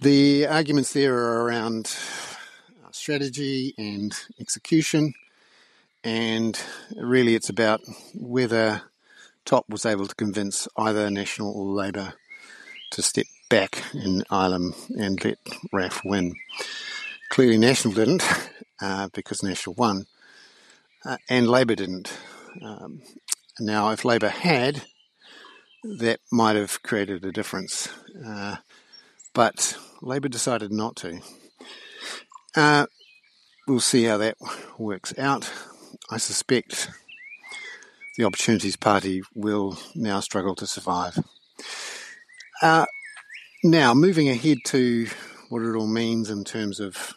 The 0.02 0.46
arguments 0.46 0.94
there 0.94 1.16
are 1.16 1.44
around 1.44 1.96
strategy 2.92 3.74
and 3.78 4.14
execution, 4.40 5.14
and 6.06 6.58
really 6.96 7.34
it's 7.34 7.50
about 7.50 7.82
whether 8.14 8.84
TOP 9.44 9.66
was 9.68 9.86
able 9.86 10.06
to 10.06 10.16
convince 10.16 10.68
either 10.78 11.10
National 11.10 11.52
or 11.52 11.66
Labour 11.66 12.14
to 12.92 13.02
step 13.02 13.26
back 13.50 13.84
in 13.94 14.24
Ilam 14.32 14.74
and 14.98 15.24
let 15.26 15.40
Raf 15.74 16.02
win. 16.06 16.36
Clearly, 17.30 17.58
National 17.58 17.94
didn't 17.94 18.24
uh, 18.82 19.10
because 19.14 19.42
National 19.42 19.76
won, 19.76 20.06
uh, 21.04 21.18
and 21.28 21.50
Labour 21.50 21.76
didn't. 21.76 22.16
Um, 22.62 23.02
now, 23.60 23.90
if 23.90 24.06
Labour 24.06 24.30
had, 24.30 24.84
that 25.84 26.20
might 26.32 26.56
have 26.56 26.84
created 26.84 27.26
a 27.26 27.32
difference, 27.32 27.90
uh, 28.26 28.58
but 29.34 29.78
Labour 30.02 30.30
decided 30.30 30.72
not 30.72 30.96
to. 30.98 31.20
Uh, 32.56 32.86
we'll 33.68 33.80
see 33.80 34.04
how 34.04 34.18
that 34.18 34.38
works 34.78 35.18
out. 35.18 35.52
I 36.10 36.18
suspect 36.18 36.90
the 38.18 38.24
Opportunities 38.24 38.76
Party 38.76 39.22
will 39.34 39.78
now 39.94 40.20
struggle 40.20 40.56
to 40.56 40.68
survive. 40.68 41.18
Uh, 42.62 42.86
now, 43.64 43.94
moving 43.94 44.30
ahead 44.30 44.60
to 44.66 45.08
what 45.50 45.62
it 45.62 45.76
all 45.76 45.88
means 45.88 46.30
in 46.30 46.44
terms 46.44 46.80
of 46.80 47.14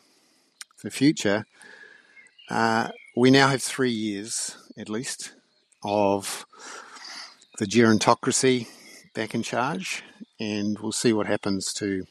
the 0.83 0.91
future, 0.91 1.47
uh, 2.51 2.89
we 3.17 3.31
now 3.31 3.49
have 3.49 3.63
three 3.63 3.91
years 3.91 4.57
at 4.77 4.89
least 4.89 5.33
of 5.83 6.47
the 7.59 7.67
gerontocracy 7.67 8.69
back 9.15 9.35
in 9.35 9.43
charge, 9.43 10.03
and 10.41 10.79
we'll 10.79 10.93
see 10.93 11.13
what 11.13 11.27
happens 11.27 11.73
to 11.75 12.07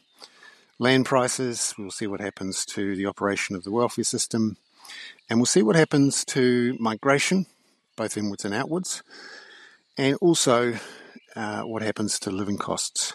land 0.78 1.06
prices, 1.06 1.74
we'll 1.78 1.90
see 1.90 2.06
what 2.06 2.20
happens 2.20 2.64
to 2.64 2.94
the 2.94 3.06
operation 3.06 3.56
of 3.56 3.64
the 3.64 3.70
welfare 3.70 4.04
system, 4.04 4.56
and 5.28 5.38
we'll 5.38 5.46
see 5.46 5.62
what 5.62 5.76
happens 5.76 6.24
to 6.26 6.76
migration 6.80 7.46
both 7.98 8.16
inwards 8.16 8.44
and 8.44 8.54
outwards, 8.54 9.02
and 9.98 10.16
also 10.22 10.78
uh, 11.36 11.62
what 11.62 11.82
happens 11.82 12.18
to 12.20 12.30
living 12.30 12.56
costs. 12.56 13.12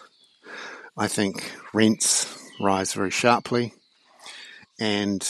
I 0.96 1.08
think 1.08 1.52
rents 1.72 2.38
rise 2.60 2.92
very 2.92 3.10
sharply, 3.10 3.72
and 4.78 5.26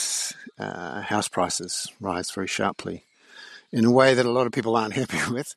uh, 0.59 1.01
house 1.01 1.27
prices 1.27 1.87
rise 1.99 2.29
very 2.29 2.47
sharply 2.47 3.05
in 3.71 3.85
a 3.85 3.91
way 3.91 4.13
that 4.13 4.25
a 4.25 4.31
lot 4.31 4.45
of 4.45 4.53
people 4.53 4.75
aren't 4.75 4.93
happy 5.01 5.33
with. 5.33 5.55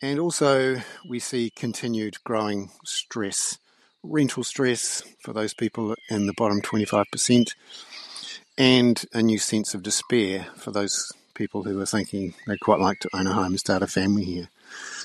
And 0.00 0.18
also, 0.18 0.80
we 1.08 1.18
see 1.18 1.50
continued 1.50 2.22
growing 2.24 2.70
stress, 2.84 3.58
rental 4.02 4.44
stress 4.44 5.02
for 5.20 5.32
those 5.32 5.54
people 5.54 5.94
in 6.08 6.26
the 6.26 6.34
bottom 6.34 6.62
25%, 6.62 7.54
and 8.58 9.04
a 9.14 9.22
new 9.22 9.38
sense 9.38 9.72
of 9.72 9.84
despair 9.84 10.48
for 10.56 10.72
those 10.72 11.12
people 11.34 11.62
who 11.62 11.80
are 11.80 11.86
thinking 11.86 12.34
they'd 12.46 12.58
quite 12.58 12.80
like 12.80 12.98
to 12.98 13.08
own 13.14 13.28
a 13.28 13.32
home 13.32 13.52
and 13.52 13.60
start 13.60 13.82
a 13.82 13.86
family 13.86 14.24
here. 14.24 14.48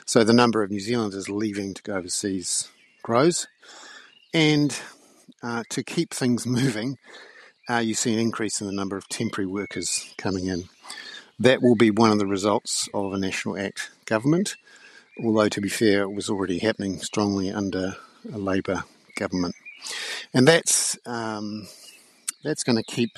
So 0.05 0.23
the 0.23 0.33
number 0.33 0.63
of 0.63 0.71
New 0.71 0.79
Zealanders 0.79 1.29
leaving 1.29 1.75
to 1.75 1.83
go 1.83 1.95
overseas 1.95 2.69
grows. 3.03 3.47
And 4.33 4.75
uh, 5.43 5.63
to 5.69 5.83
keep 5.83 6.11
things 6.11 6.47
moving, 6.47 6.97
uh, 7.69 7.77
you 7.77 7.93
see 7.93 8.11
an 8.13 8.19
increase 8.19 8.59
in 8.59 8.67
the 8.67 8.73
number 8.73 8.97
of 8.97 9.07
temporary 9.07 9.47
workers 9.47 10.13
coming 10.17 10.47
in. 10.47 10.63
That 11.39 11.61
will 11.61 11.75
be 11.75 11.91
one 11.91 12.11
of 12.11 12.17
the 12.17 12.27
results 12.27 12.89
of 12.93 13.13
a 13.13 13.19
National 13.19 13.57
Act 13.57 13.91
government, 14.05 14.55
although 15.23 15.49
to 15.49 15.61
be 15.61 15.69
fair, 15.69 16.01
it 16.01 16.11
was 16.11 16.29
already 16.29 16.57
happening 16.57 16.99
strongly 16.99 17.51
under 17.51 17.95
a 18.31 18.37
Labour 18.37 18.83
government. 19.15 19.55
And 20.33 20.47
that's, 20.47 20.97
um, 21.05 21.67
that's 22.43 22.63
going 22.63 22.77
to 22.77 22.83
keep 22.83 23.11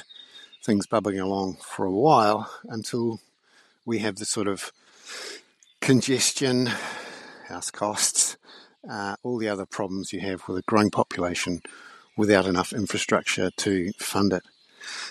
things 0.65 0.88
bubbling 0.88 1.19
along 1.19 1.58
for 1.62 1.86
a 1.86 1.91
while 1.91 2.49
until 2.67 3.19
we 3.86 3.99
have 3.99 4.15
the 4.15 4.25
sort 4.25 4.47
of 4.47 4.71
congestion, 5.80 6.67
house 7.47 7.69
costs, 7.69 8.36
uh, 8.89 9.15
all 9.21 9.38
the 9.38 9.47
other 9.47 9.65
problems 9.65 10.12
you 10.12 10.19
have 10.19 10.47
with 10.47 10.58
a 10.58 10.63
growing 10.63 10.89
population 10.89 11.62
without 12.17 12.47
enough 12.47 12.73
infrastructure 12.73 13.51
to 13.51 13.91
fund 13.99 14.34
it. 14.34 14.43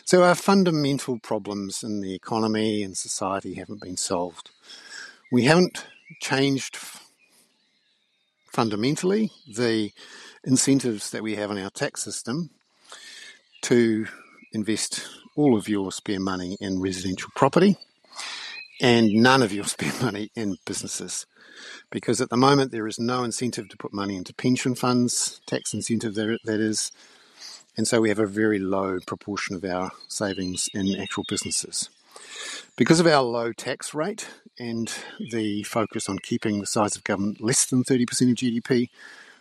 So 0.05 0.25
our 0.25 0.35
fundamental 0.35 1.19
problems 1.21 1.85
in 1.85 2.01
the 2.01 2.15
economy 2.15 2.83
and 2.83 2.97
society 2.97 3.55
haven't 3.55 3.81
been 3.81 3.97
solved. 3.97 4.51
We 5.31 5.45
haven't 5.45 5.87
changed 6.21 6.77
fundamentally 8.47 9.31
the 9.47 9.93
incentives 10.45 11.11
that 11.11 11.23
we 11.23 11.37
have 11.37 11.51
in 11.51 11.59
our 11.59 11.71
tax 11.71 12.03
system 12.03 12.51
to 13.63 14.07
invest 14.53 15.09
all 15.37 15.57
of 15.57 15.69
your 15.69 15.93
spare 15.93 16.21
money 16.21 16.57
in 16.61 16.81
residential 16.81 17.31
property 17.35 17.77
and 18.81 19.13
none 19.13 19.43
of 19.43 19.53
your 19.53 19.65
spare 19.65 19.93
money 20.03 20.31
in 20.35 20.57
businesses. 20.65 21.27
Because 21.91 22.21
at 22.21 22.31
the 22.31 22.37
moment, 22.37 22.73
there 22.73 22.87
is 22.87 22.99
no 22.99 23.23
incentive 23.23 23.69
to 23.69 23.77
put 23.77 23.93
money 23.93 24.17
into 24.17 24.35
pension 24.35 24.75
funds, 24.75 25.41
tax 25.47 25.73
incentive 25.73 26.15
that 26.15 26.61
is. 26.61 26.93
And 27.77 27.87
so 27.87 28.01
we 28.01 28.09
have 28.09 28.19
a 28.19 28.27
very 28.27 28.59
low 28.59 28.99
proportion 29.07 29.57
of 29.57 29.65
our 29.65 29.93
savings 30.09 30.69
in 30.75 31.01
actual 31.01 31.25
businesses. 31.29 31.89
Because 32.77 33.01
of 33.01 33.07
our 33.07 33.23
low 33.23 33.53
tax 33.53 33.95
rate 33.95 34.29
and 34.59 34.93
the 35.19 35.63
focus 35.65 36.09
on 36.09 36.19
keeping 36.19 36.61
the 36.61 36.67
size 36.67 36.97
of 36.97 37.05
government 37.05 37.41
less 37.41 37.65
than 37.65 37.85
30% 37.85 38.03
of 38.31 38.37
GDP, 38.37 38.91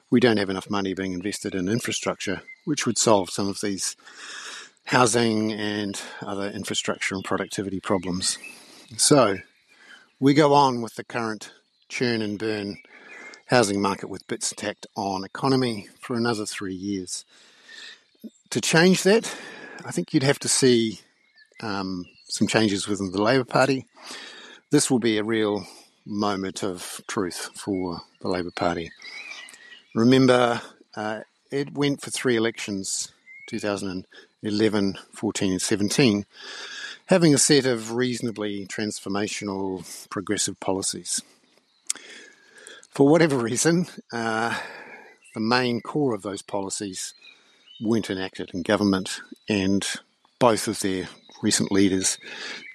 we 0.10 0.20
don't 0.20 0.38
have 0.38 0.50
enough 0.50 0.70
money 0.70 0.94
being 0.94 1.14
invested 1.14 1.56
in 1.56 1.68
infrastructure, 1.68 2.42
which 2.66 2.86
would 2.86 2.98
solve 2.98 3.30
some 3.30 3.48
of 3.48 3.62
these 3.62 3.96
housing 4.86 5.52
and 5.52 6.02
other 6.22 6.50
infrastructure 6.50 7.16
and 7.16 7.24
productivity 7.24 7.80
problems. 7.80 8.38
So 8.98 9.38
we 10.20 10.34
go 10.34 10.54
on 10.54 10.82
with 10.82 10.96
the 10.96 11.04
current 11.04 11.52
churn 11.90 12.22
and 12.22 12.38
burn 12.38 12.78
housing 13.48 13.82
market 13.82 14.10
with 14.10 14.28
bits 14.28 14.54
tacked 14.56 14.88
on 14.96 15.24
economy 15.24 15.88
for 16.00 16.16
another 16.16 16.46
three 16.46 16.74
years. 16.74 17.26
To 18.50 18.62
change 18.62 19.04
that, 19.04 19.34
I 19.86 19.92
think 19.92 20.14
you'd 20.14 20.24
have 20.24 20.40
to 20.40 20.48
see 20.48 21.00
um, 21.62 22.06
some 22.28 22.48
changes 22.48 22.88
within 22.88 23.12
the 23.12 23.22
Labour 23.22 23.44
Party. 23.44 23.86
This 24.72 24.90
will 24.90 25.00
be 25.00 25.18
a 25.18 25.24
real 25.24 25.66
moment 26.06 26.64
of 26.64 27.02
truth 27.08 27.50
for 27.56 28.02
the 28.22 28.28
Labour 28.28 28.52
Party. 28.52 28.92
Remember, 29.96 30.62
uh, 30.96 31.22
it 31.52 31.74
went 31.74 32.02
for 32.02 32.10
three 32.12 32.36
elections 32.36 33.12
2011, 34.44 34.98
14, 35.14 35.52
and 35.54 35.62
17, 35.62 36.26
having 37.06 37.34
a 37.34 37.38
set 37.38 37.66
of 37.66 37.94
reasonably 37.94 38.68
transformational 38.68 40.10
progressive 40.10 40.60
policies. 40.60 41.22
For 42.90 43.08
whatever 43.08 43.38
reason, 43.38 43.86
uh, 44.12 44.60
the 45.34 45.40
main 45.40 45.80
core 45.80 46.14
of 46.14 46.24
those 46.24 46.42
policies 46.42 47.14
weren't 47.80 48.10
enacted 48.10 48.52
in 48.54 48.64
government, 48.64 49.22
and 49.48 49.88
both 50.40 50.68
of 50.68 50.82
their 50.82 51.08
recent 51.42 51.72
leaders 51.72 52.18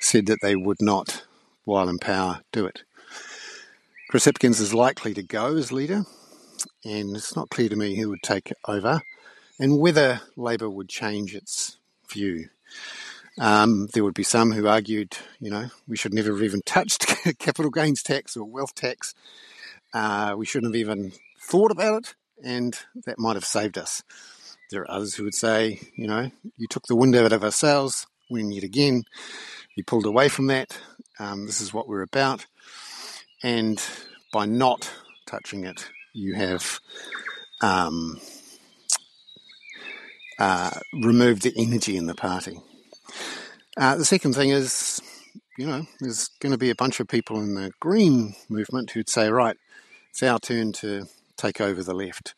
said 0.00 0.24
that 0.24 0.38
they 0.40 0.56
would 0.56 0.80
not, 0.80 1.24
while 1.66 1.90
in 1.90 1.98
power, 1.98 2.40
do 2.50 2.64
it. 2.64 2.82
Chris 4.08 4.24
Hipkins 4.24 4.58
is 4.58 4.72
likely 4.72 5.12
to 5.12 5.22
go 5.22 5.54
as 5.54 5.70
leader, 5.70 6.06
and 6.82 7.14
it's 7.14 7.36
not 7.36 7.50
clear 7.50 7.68
to 7.68 7.76
me 7.76 7.96
who 7.96 8.08
would 8.08 8.22
take 8.22 8.54
over 8.66 9.02
and 9.58 9.78
whether 9.78 10.20
Labor 10.36 10.70
would 10.70 10.88
change 10.88 11.34
its 11.34 11.78
view. 12.10 12.48
Um, 13.40 13.88
there 13.92 14.02
would 14.02 14.14
be 14.14 14.24
some 14.24 14.52
who 14.52 14.66
argued, 14.66 15.16
you 15.40 15.50
know, 15.50 15.68
we 15.86 15.96
should 15.96 16.12
never 16.12 16.32
have 16.32 16.42
even 16.42 16.62
touched 16.62 17.06
capital 17.38 17.70
gains 17.70 18.02
tax 18.02 18.36
or 18.36 18.44
wealth 18.44 18.74
tax. 18.74 19.14
Uh, 19.94 20.34
we 20.36 20.44
shouldn't 20.44 20.74
have 20.74 20.80
even 20.80 21.12
thought 21.40 21.70
about 21.70 22.02
it, 22.02 22.14
and 22.44 22.78
that 23.06 23.18
might 23.18 23.36
have 23.36 23.44
saved 23.44 23.78
us. 23.78 24.02
There 24.70 24.82
are 24.82 24.90
others 24.90 25.14
who 25.14 25.24
would 25.24 25.34
say, 25.34 25.80
you 25.96 26.06
know, 26.06 26.30
you 26.56 26.66
took 26.68 26.86
the 26.86 26.96
wind 26.96 27.14
out 27.14 27.32
of 27.32 27.44
our 27.44 27.52
sails 27.52 28.06
when 28.28 28.52
yet 28.52 28.64
again 28.64 29.04
you 29.74 29.84
pulled 29.84 30.06
away 30.06 30.28
from 30.28 30.48
that. 30.48 30.78
Um, 31.18 31.46
this 31.46 31.60
is 31.60 31.72
what 31.72 31.88
we're 31.88 32.02
about. 32.02 32.46
And 33.42 33.82
by 34.32 34.44
not 34.44 34.90
touching 35.26 35.64
it, 35.64 35.88
you 36.12 36.34
have 36.34 36.80
um, 37.62 38.20
uh, 40.38 40.70
removed 40.92 41.42
the 41.42 41.52
energy 41.56 41.96
in 41.96 42.06
the 42.06 42.14
party. 42.14 42.60
Uh, 43.76 43.96
the 43.96 44.04
second 44.04 44.34
thing 44.34 44.50
is, 44.50 45.00
you 45.56 45.66
know, 45.66 45.86
there's 46.00 46.28
going 46.40 46.52
to 46.52 46.58
be 46.58 46.70
a 46.70 46.74
bunch 46.74 47.00
of 47.00 47.08
people 47.08 47.40
in 47.40 47.54
the 47.54 47.72
Green 47.80 48.34
movement 48.48 48.90
who'd 48.90 49.08
say, 49.08 49.28
right, 49.28 49.56
it's 50.10 50.22
our 50.22 50.38
turn 50.38 50.72
to 50.72 51.06
take 51.36 51.60
over 51.60 51.82
the 51.82 51.94
left. 51.94 52.34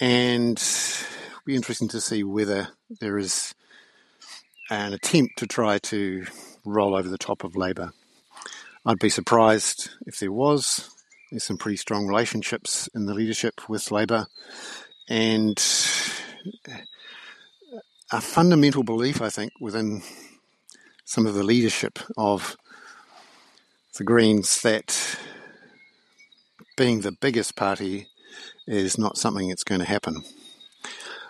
And 0.00 0.56
it'll 0.58 1.44
be 1.44 1.56
interesting 1.56 1.88
to 1.88 2.00
see 2.00 2.24
whether 2.24 2.68
there 3.00 3.18
is 3.18 3.54
an 4.70 4.92
attempt 4.92 5.38
to 5.38 5.46
try 5.46 5.78
to 5.78 6.24
roll 6.64 6.94
over 6.94 7.08
the 7.08 7.18
top 7.18 7.44
of 7.44 7.56
Labor. 7.56 7.92
I'd 8.86 8.98
be 8.98 9.10
surprised 9.10 9.90
if 10.06 10.18
there 10.18 10.32
was. 10.32 10.90
There's 11.30 11.44
some 11.44 11.58
pretty 11.58 11.76
strong 11.76 12.06
relationships 12.06 12.88
in 12.94 13.06
the 13.06 13.14
leadership 13.14 13.68
with 13.68 13.90
Labor, 13.92 14.26
and 15.08 15.58
a 18.12 18.20
fundamental 18.20 18.82
belief, 18.82 19.22
I 19.22 19.30
think, 19.30 19.52
within 19.60 20.02
some 21.04 21.26
of 21.26 21.34
the 21.34 21.42
leadership 21.44 21.98
of 22.16 22.56
the 23.96 24.04
Greens 24.04 24.60
that 24.62 25.18
being 26.76 27.00
the 27.00 27.12
biggest 27.12 27.56
party 27.56 28.08
is 28.66 28.98
not 28.98 29.18
something 29.18 29.48
that's 29.48 29.64
going 29.64 29.80
to 29.80 29.86
happen. 29.86 30.22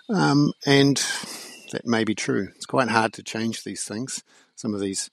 Um, 0.09 0.53
and 0.67 1.03
that 1.73 1.87
may 1.87 2.05
be 2.05 2.15
true. 2.15 2.49
It's 2.57 2.67
quite 2.67 2.89
hard 2.89 3.13
to 3.15 3.23
change 3.23 3.65
these 3.65 3.85
things, 3.85 4.23
some 4.57 4.75
of 4.75 4.81
these 4.81 5.11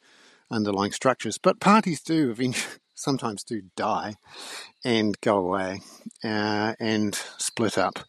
underlying 0.50 0.92
structures. 0.92 1.38
But 1.38 1.60
parties 1.60 2.02
do 2.02 2.32
eventually, 2.32 2.76
sometimes 2.96 3.44
do 3.44 3.62
die 3.76 4.16
and 4.84 5.20
go 5.22 5.38
away 5.38 5.82
uh, 6.24 6.74
and 6.80 7.16
split 7.38 7.78
up 7.78 8.00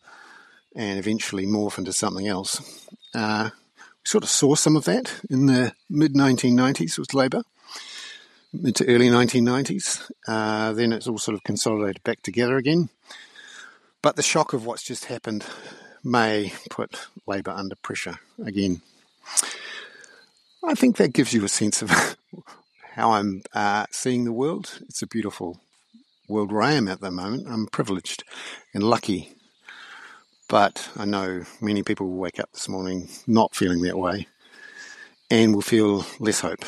and 0.79 0.97
eventually 0.99 1.45
morph 1.45 1.77
into 1.77 1.93
something 1.93 2.29
else. 2.29 2.87
Uh, 3.13 3.51
we 3.77 3.83
sort 4.05 4.23
of 4.23 4.31
saw 4.31 4.55
some 4.55 4.77
of 4.77 4.85
that 4.85 5.21
in 5.29 5.47
the 5.47 5.73
mid 5.91 6.15
1990s 6.15 6.99
with 6.99 7.13
Labour, 7.13 7.43
mid 8.53 8.77
to 8.77 8.87
early 8.87 9.09
1990s. 9.09 10.09
Uh, 10.29 10.73
then 10.73 10.93
it's 10.93 11.09
all 11.09 11.19
sort 11.19 11.35
of 11.35 11.43
consolidated 11.43 12.03
back 12.05 12.23
together 12.23 12.57
again. 12.57 12.89
But 14.03 14.15
the 14.15 14.23
shock 14.23 14.53
of 14.53 14.65
what's 14.65 14.85
just 14.85 15.07
happened 15.07 15.45
may 16.05 16.53
put 16.71 17.09
Labor 17.27 17.51
under 17.51 17.75
pressure 17.75 18.21
again. 18.43 18.81
I 20.65 20.75
think 20.75 20.97
that 20.97 21.13
gives 21.13 21.33
you 21.33 21.45
a 21.45 21.49
sense 21.49 21.83
of 21.83 21.91
how 22.95 23.13
I'm 23.13 23.43
uh, 23.53 23.87
seeing 23.91 24.25
the 24.25 24.33
world. 24.33 24.79
It's 24.83 25.03
a 25.03 25.09
beautiful 25.09 25.59
world 26.29 26.53
where 26.53 26.63
I 26.63 26.75
am 26.75 26.87
at 26.87 27.01
the 27.01 27.11
moment. 27.11 27.49
I'm 27.49 27.67
privileged 27.67 28.23
and 28.73 28.85
lucky. 28.85 29.35
But 30.49 30.89
I 30.97 31.05
know 31.05 31.45
many 31.61 31.83
people 31.83 32.07
will 32.09 32.17
wake 32.17 32.41
up 32.41 32.51
this 32.53 32.69
morning 32.69 33.09
not 33.27 33.55
feeling 33.55 33.83
that 33.83 33.99
way 33.99 34.27
and 35.31 35.55
will 35.55 35.61
feel 35.63 36.07
less 36.19 36.41
hope 36.41 36.65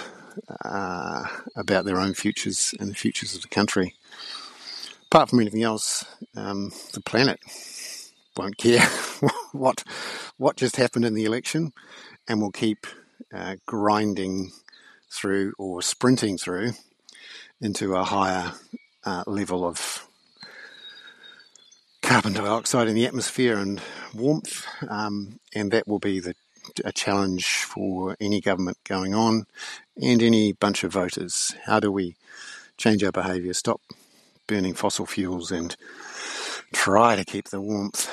uh, 0.65 1.25
about 1.57 1.87
their 1.87 1.99
own 1.99 2.13
futures 2.13 2.75
and 2.79 2.91
the 2.91 2.95
futures 2.95 3.35
of 3.35 3.41
the 3.41 3.49
country. 3.49 3.95
Apart 5.07 5.31
from 5.31 5.41
anything 5.41 5.63
else, 5.63 6.05
um, 6.37 6.73
the 6.93 7.01
planet 7.01 7.41
won't 8.37 8.59
care 8.59 8.83
what 9.53 9.83
what 10.37 10.57
just 10.57 10.77
happened 10.77 11.05
in 11.05 11.15
the 11.15 11.25
election, 11.25 11.73
and 12.29 12.41
will 12.41 12.53
keep 12.53 12.87
uh, 13.35 13.57
grinding 13.67 14.53
through 15.11 15.53
or 15.59 15.83
sprinting 15.83 16.39
through 16.39 16.73
into 17.61 17.95
a 17.97 18.05
higher 18.05 18.53
uh, 19.05 19.25
level 19.27 19.65
of 19.65 20.07
carbon 22.11 22.33
dioxide 22.33 22.89
in 22.89 22.97
the 22.97 23.07
atmosphere 23.07 23.57
and 23.57 23.81
warmth, 24.13 24.67
um, 24.89 25.39
and 25.55 25.71
that 25.71 25.87
will 25.87 26.01
be 26.01 26.19
the 26.19 26.35
a 26.85 26.91
challenge 26.91 27.47
for 27.47 28.17
any 28.21 28.41
government 28.41 28.77
going 28.83 29.15
on 29.15 29.45
and 30.03 30.21
any 30.21 30.53
bunch 30.53 30.83
of 30.83 30.93
voters. 30.93 31.55
How 31.67 31.79
do 31.79 31.93
we 31.93 32.17
change 32.77 33.05
our 33.05 33.13
behaviour, 33.13 33.53
stop 33.53 33.81
burning 34.49 34.75
fossil 34.75 35.07
fuels, 35.07 35.53
and 35.53 35.77
try 36.73 37.15
to 37.15 37.25
keep 37.25 37.51
the 37.51 37.61
warmth 37.61 38.11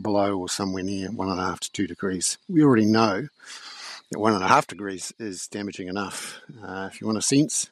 below 0.00 0.38
or 0.38 0.48
somewhere 0.48 0.84
near 0.84 1.10
one 1.10 1.28
and 1.28 1.40
a 1.40 1.44
half 1.44 1.58
to 1.58 1.72
two 1.72 1.88
degrees. 1.88 2.38
We 2.48 2.62
already 2.62 2.86
know 2.86 3.26
that 4.12 4.20
one 4.20 4.34
and 4.34 4.44
a 4.44 4.48
half 4.48 4.68
degrees 4.68 5.12
is 5.18 5.48
damaging 5.48 5.88
enough. 5.88 6.40
Uh, 6.62 6.88
if 6.92 7.00
you 7.00 7.08
want 7.08 7.18
a 7.18 7.22
sense, 7.22 7.70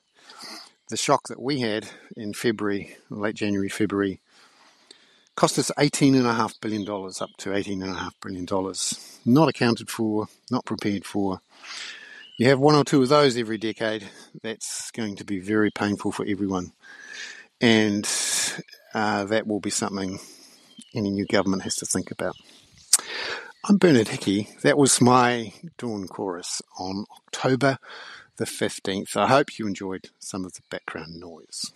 the 0.89 0.97
shock 0.97 1.29
that 1.29 1.41
we 1.41 1.61
had 1.61 1.87
in 2.17 2.33
February, 2.33 2.97
late 3.09 3.37
January, 3.37 3.69
February, 3.69 4.21
cost 5.37 5.59
us 5.59 5.71
$18.5 5.79 6.61
billion, 6.61 6.89
up 6.89 7.31
to 7.39 7.51
$18.5 7.51 8.11
billion. 8.23 8.75
Not 9.25 9.49
accounted 9.49 9.91
for, 9.91 10.27
not 10.51 10.65
prepared 10.65 11.05
for. 11.05 11.41
You 12.39 12.49
have 12.49 12.59
one 12.59 12.75
or 12.75 12.85
two 12.85 13.03
of 13.03 13.09
those 13.09 13.37
every 13.37 13.59
decade, 13.59 14.09
that's 14.43 14.91
going 14.91 15.17
to 15.17 15.25
be 15.25 15.39
very 15.39 15.71
painful 15.71 16.13
for 16.13 16.27
everyone. 16.27 16.73
And 17.61 18.09
uh, 18.93 19.25
that 19.25 19.47
will 19.47 19.61
be 19.61 19.71
something 19.71 20.19
any 20.95 21.11
new 21.11 21.27
government 21.27 21.63
has 21.63 21.77
to 21.77 21.87
think 21.87 22.11
about. 22.11 22.37
I'm 23.65 23.79
Bernard 23.79 24.09
Hickey. 24.09 24.49
That 24.63 24.77
was 24.77 25.01
my 25.01 25.53
dawn 25.79 26.07
chorus 26.07 26.61
on 26.79 27.07
October 27.11 27.79
the 28.37 28.45
15th. 28.45 29.17
I 29.17 29.29
hope 29.29 29.59
you 29.59 29.67
enjoyed 29.67 30.11
some 30.19 30.45
of 30.45 30.55
the 30.55 30.63
background 30.71 31.19
noise. 31.19 31.73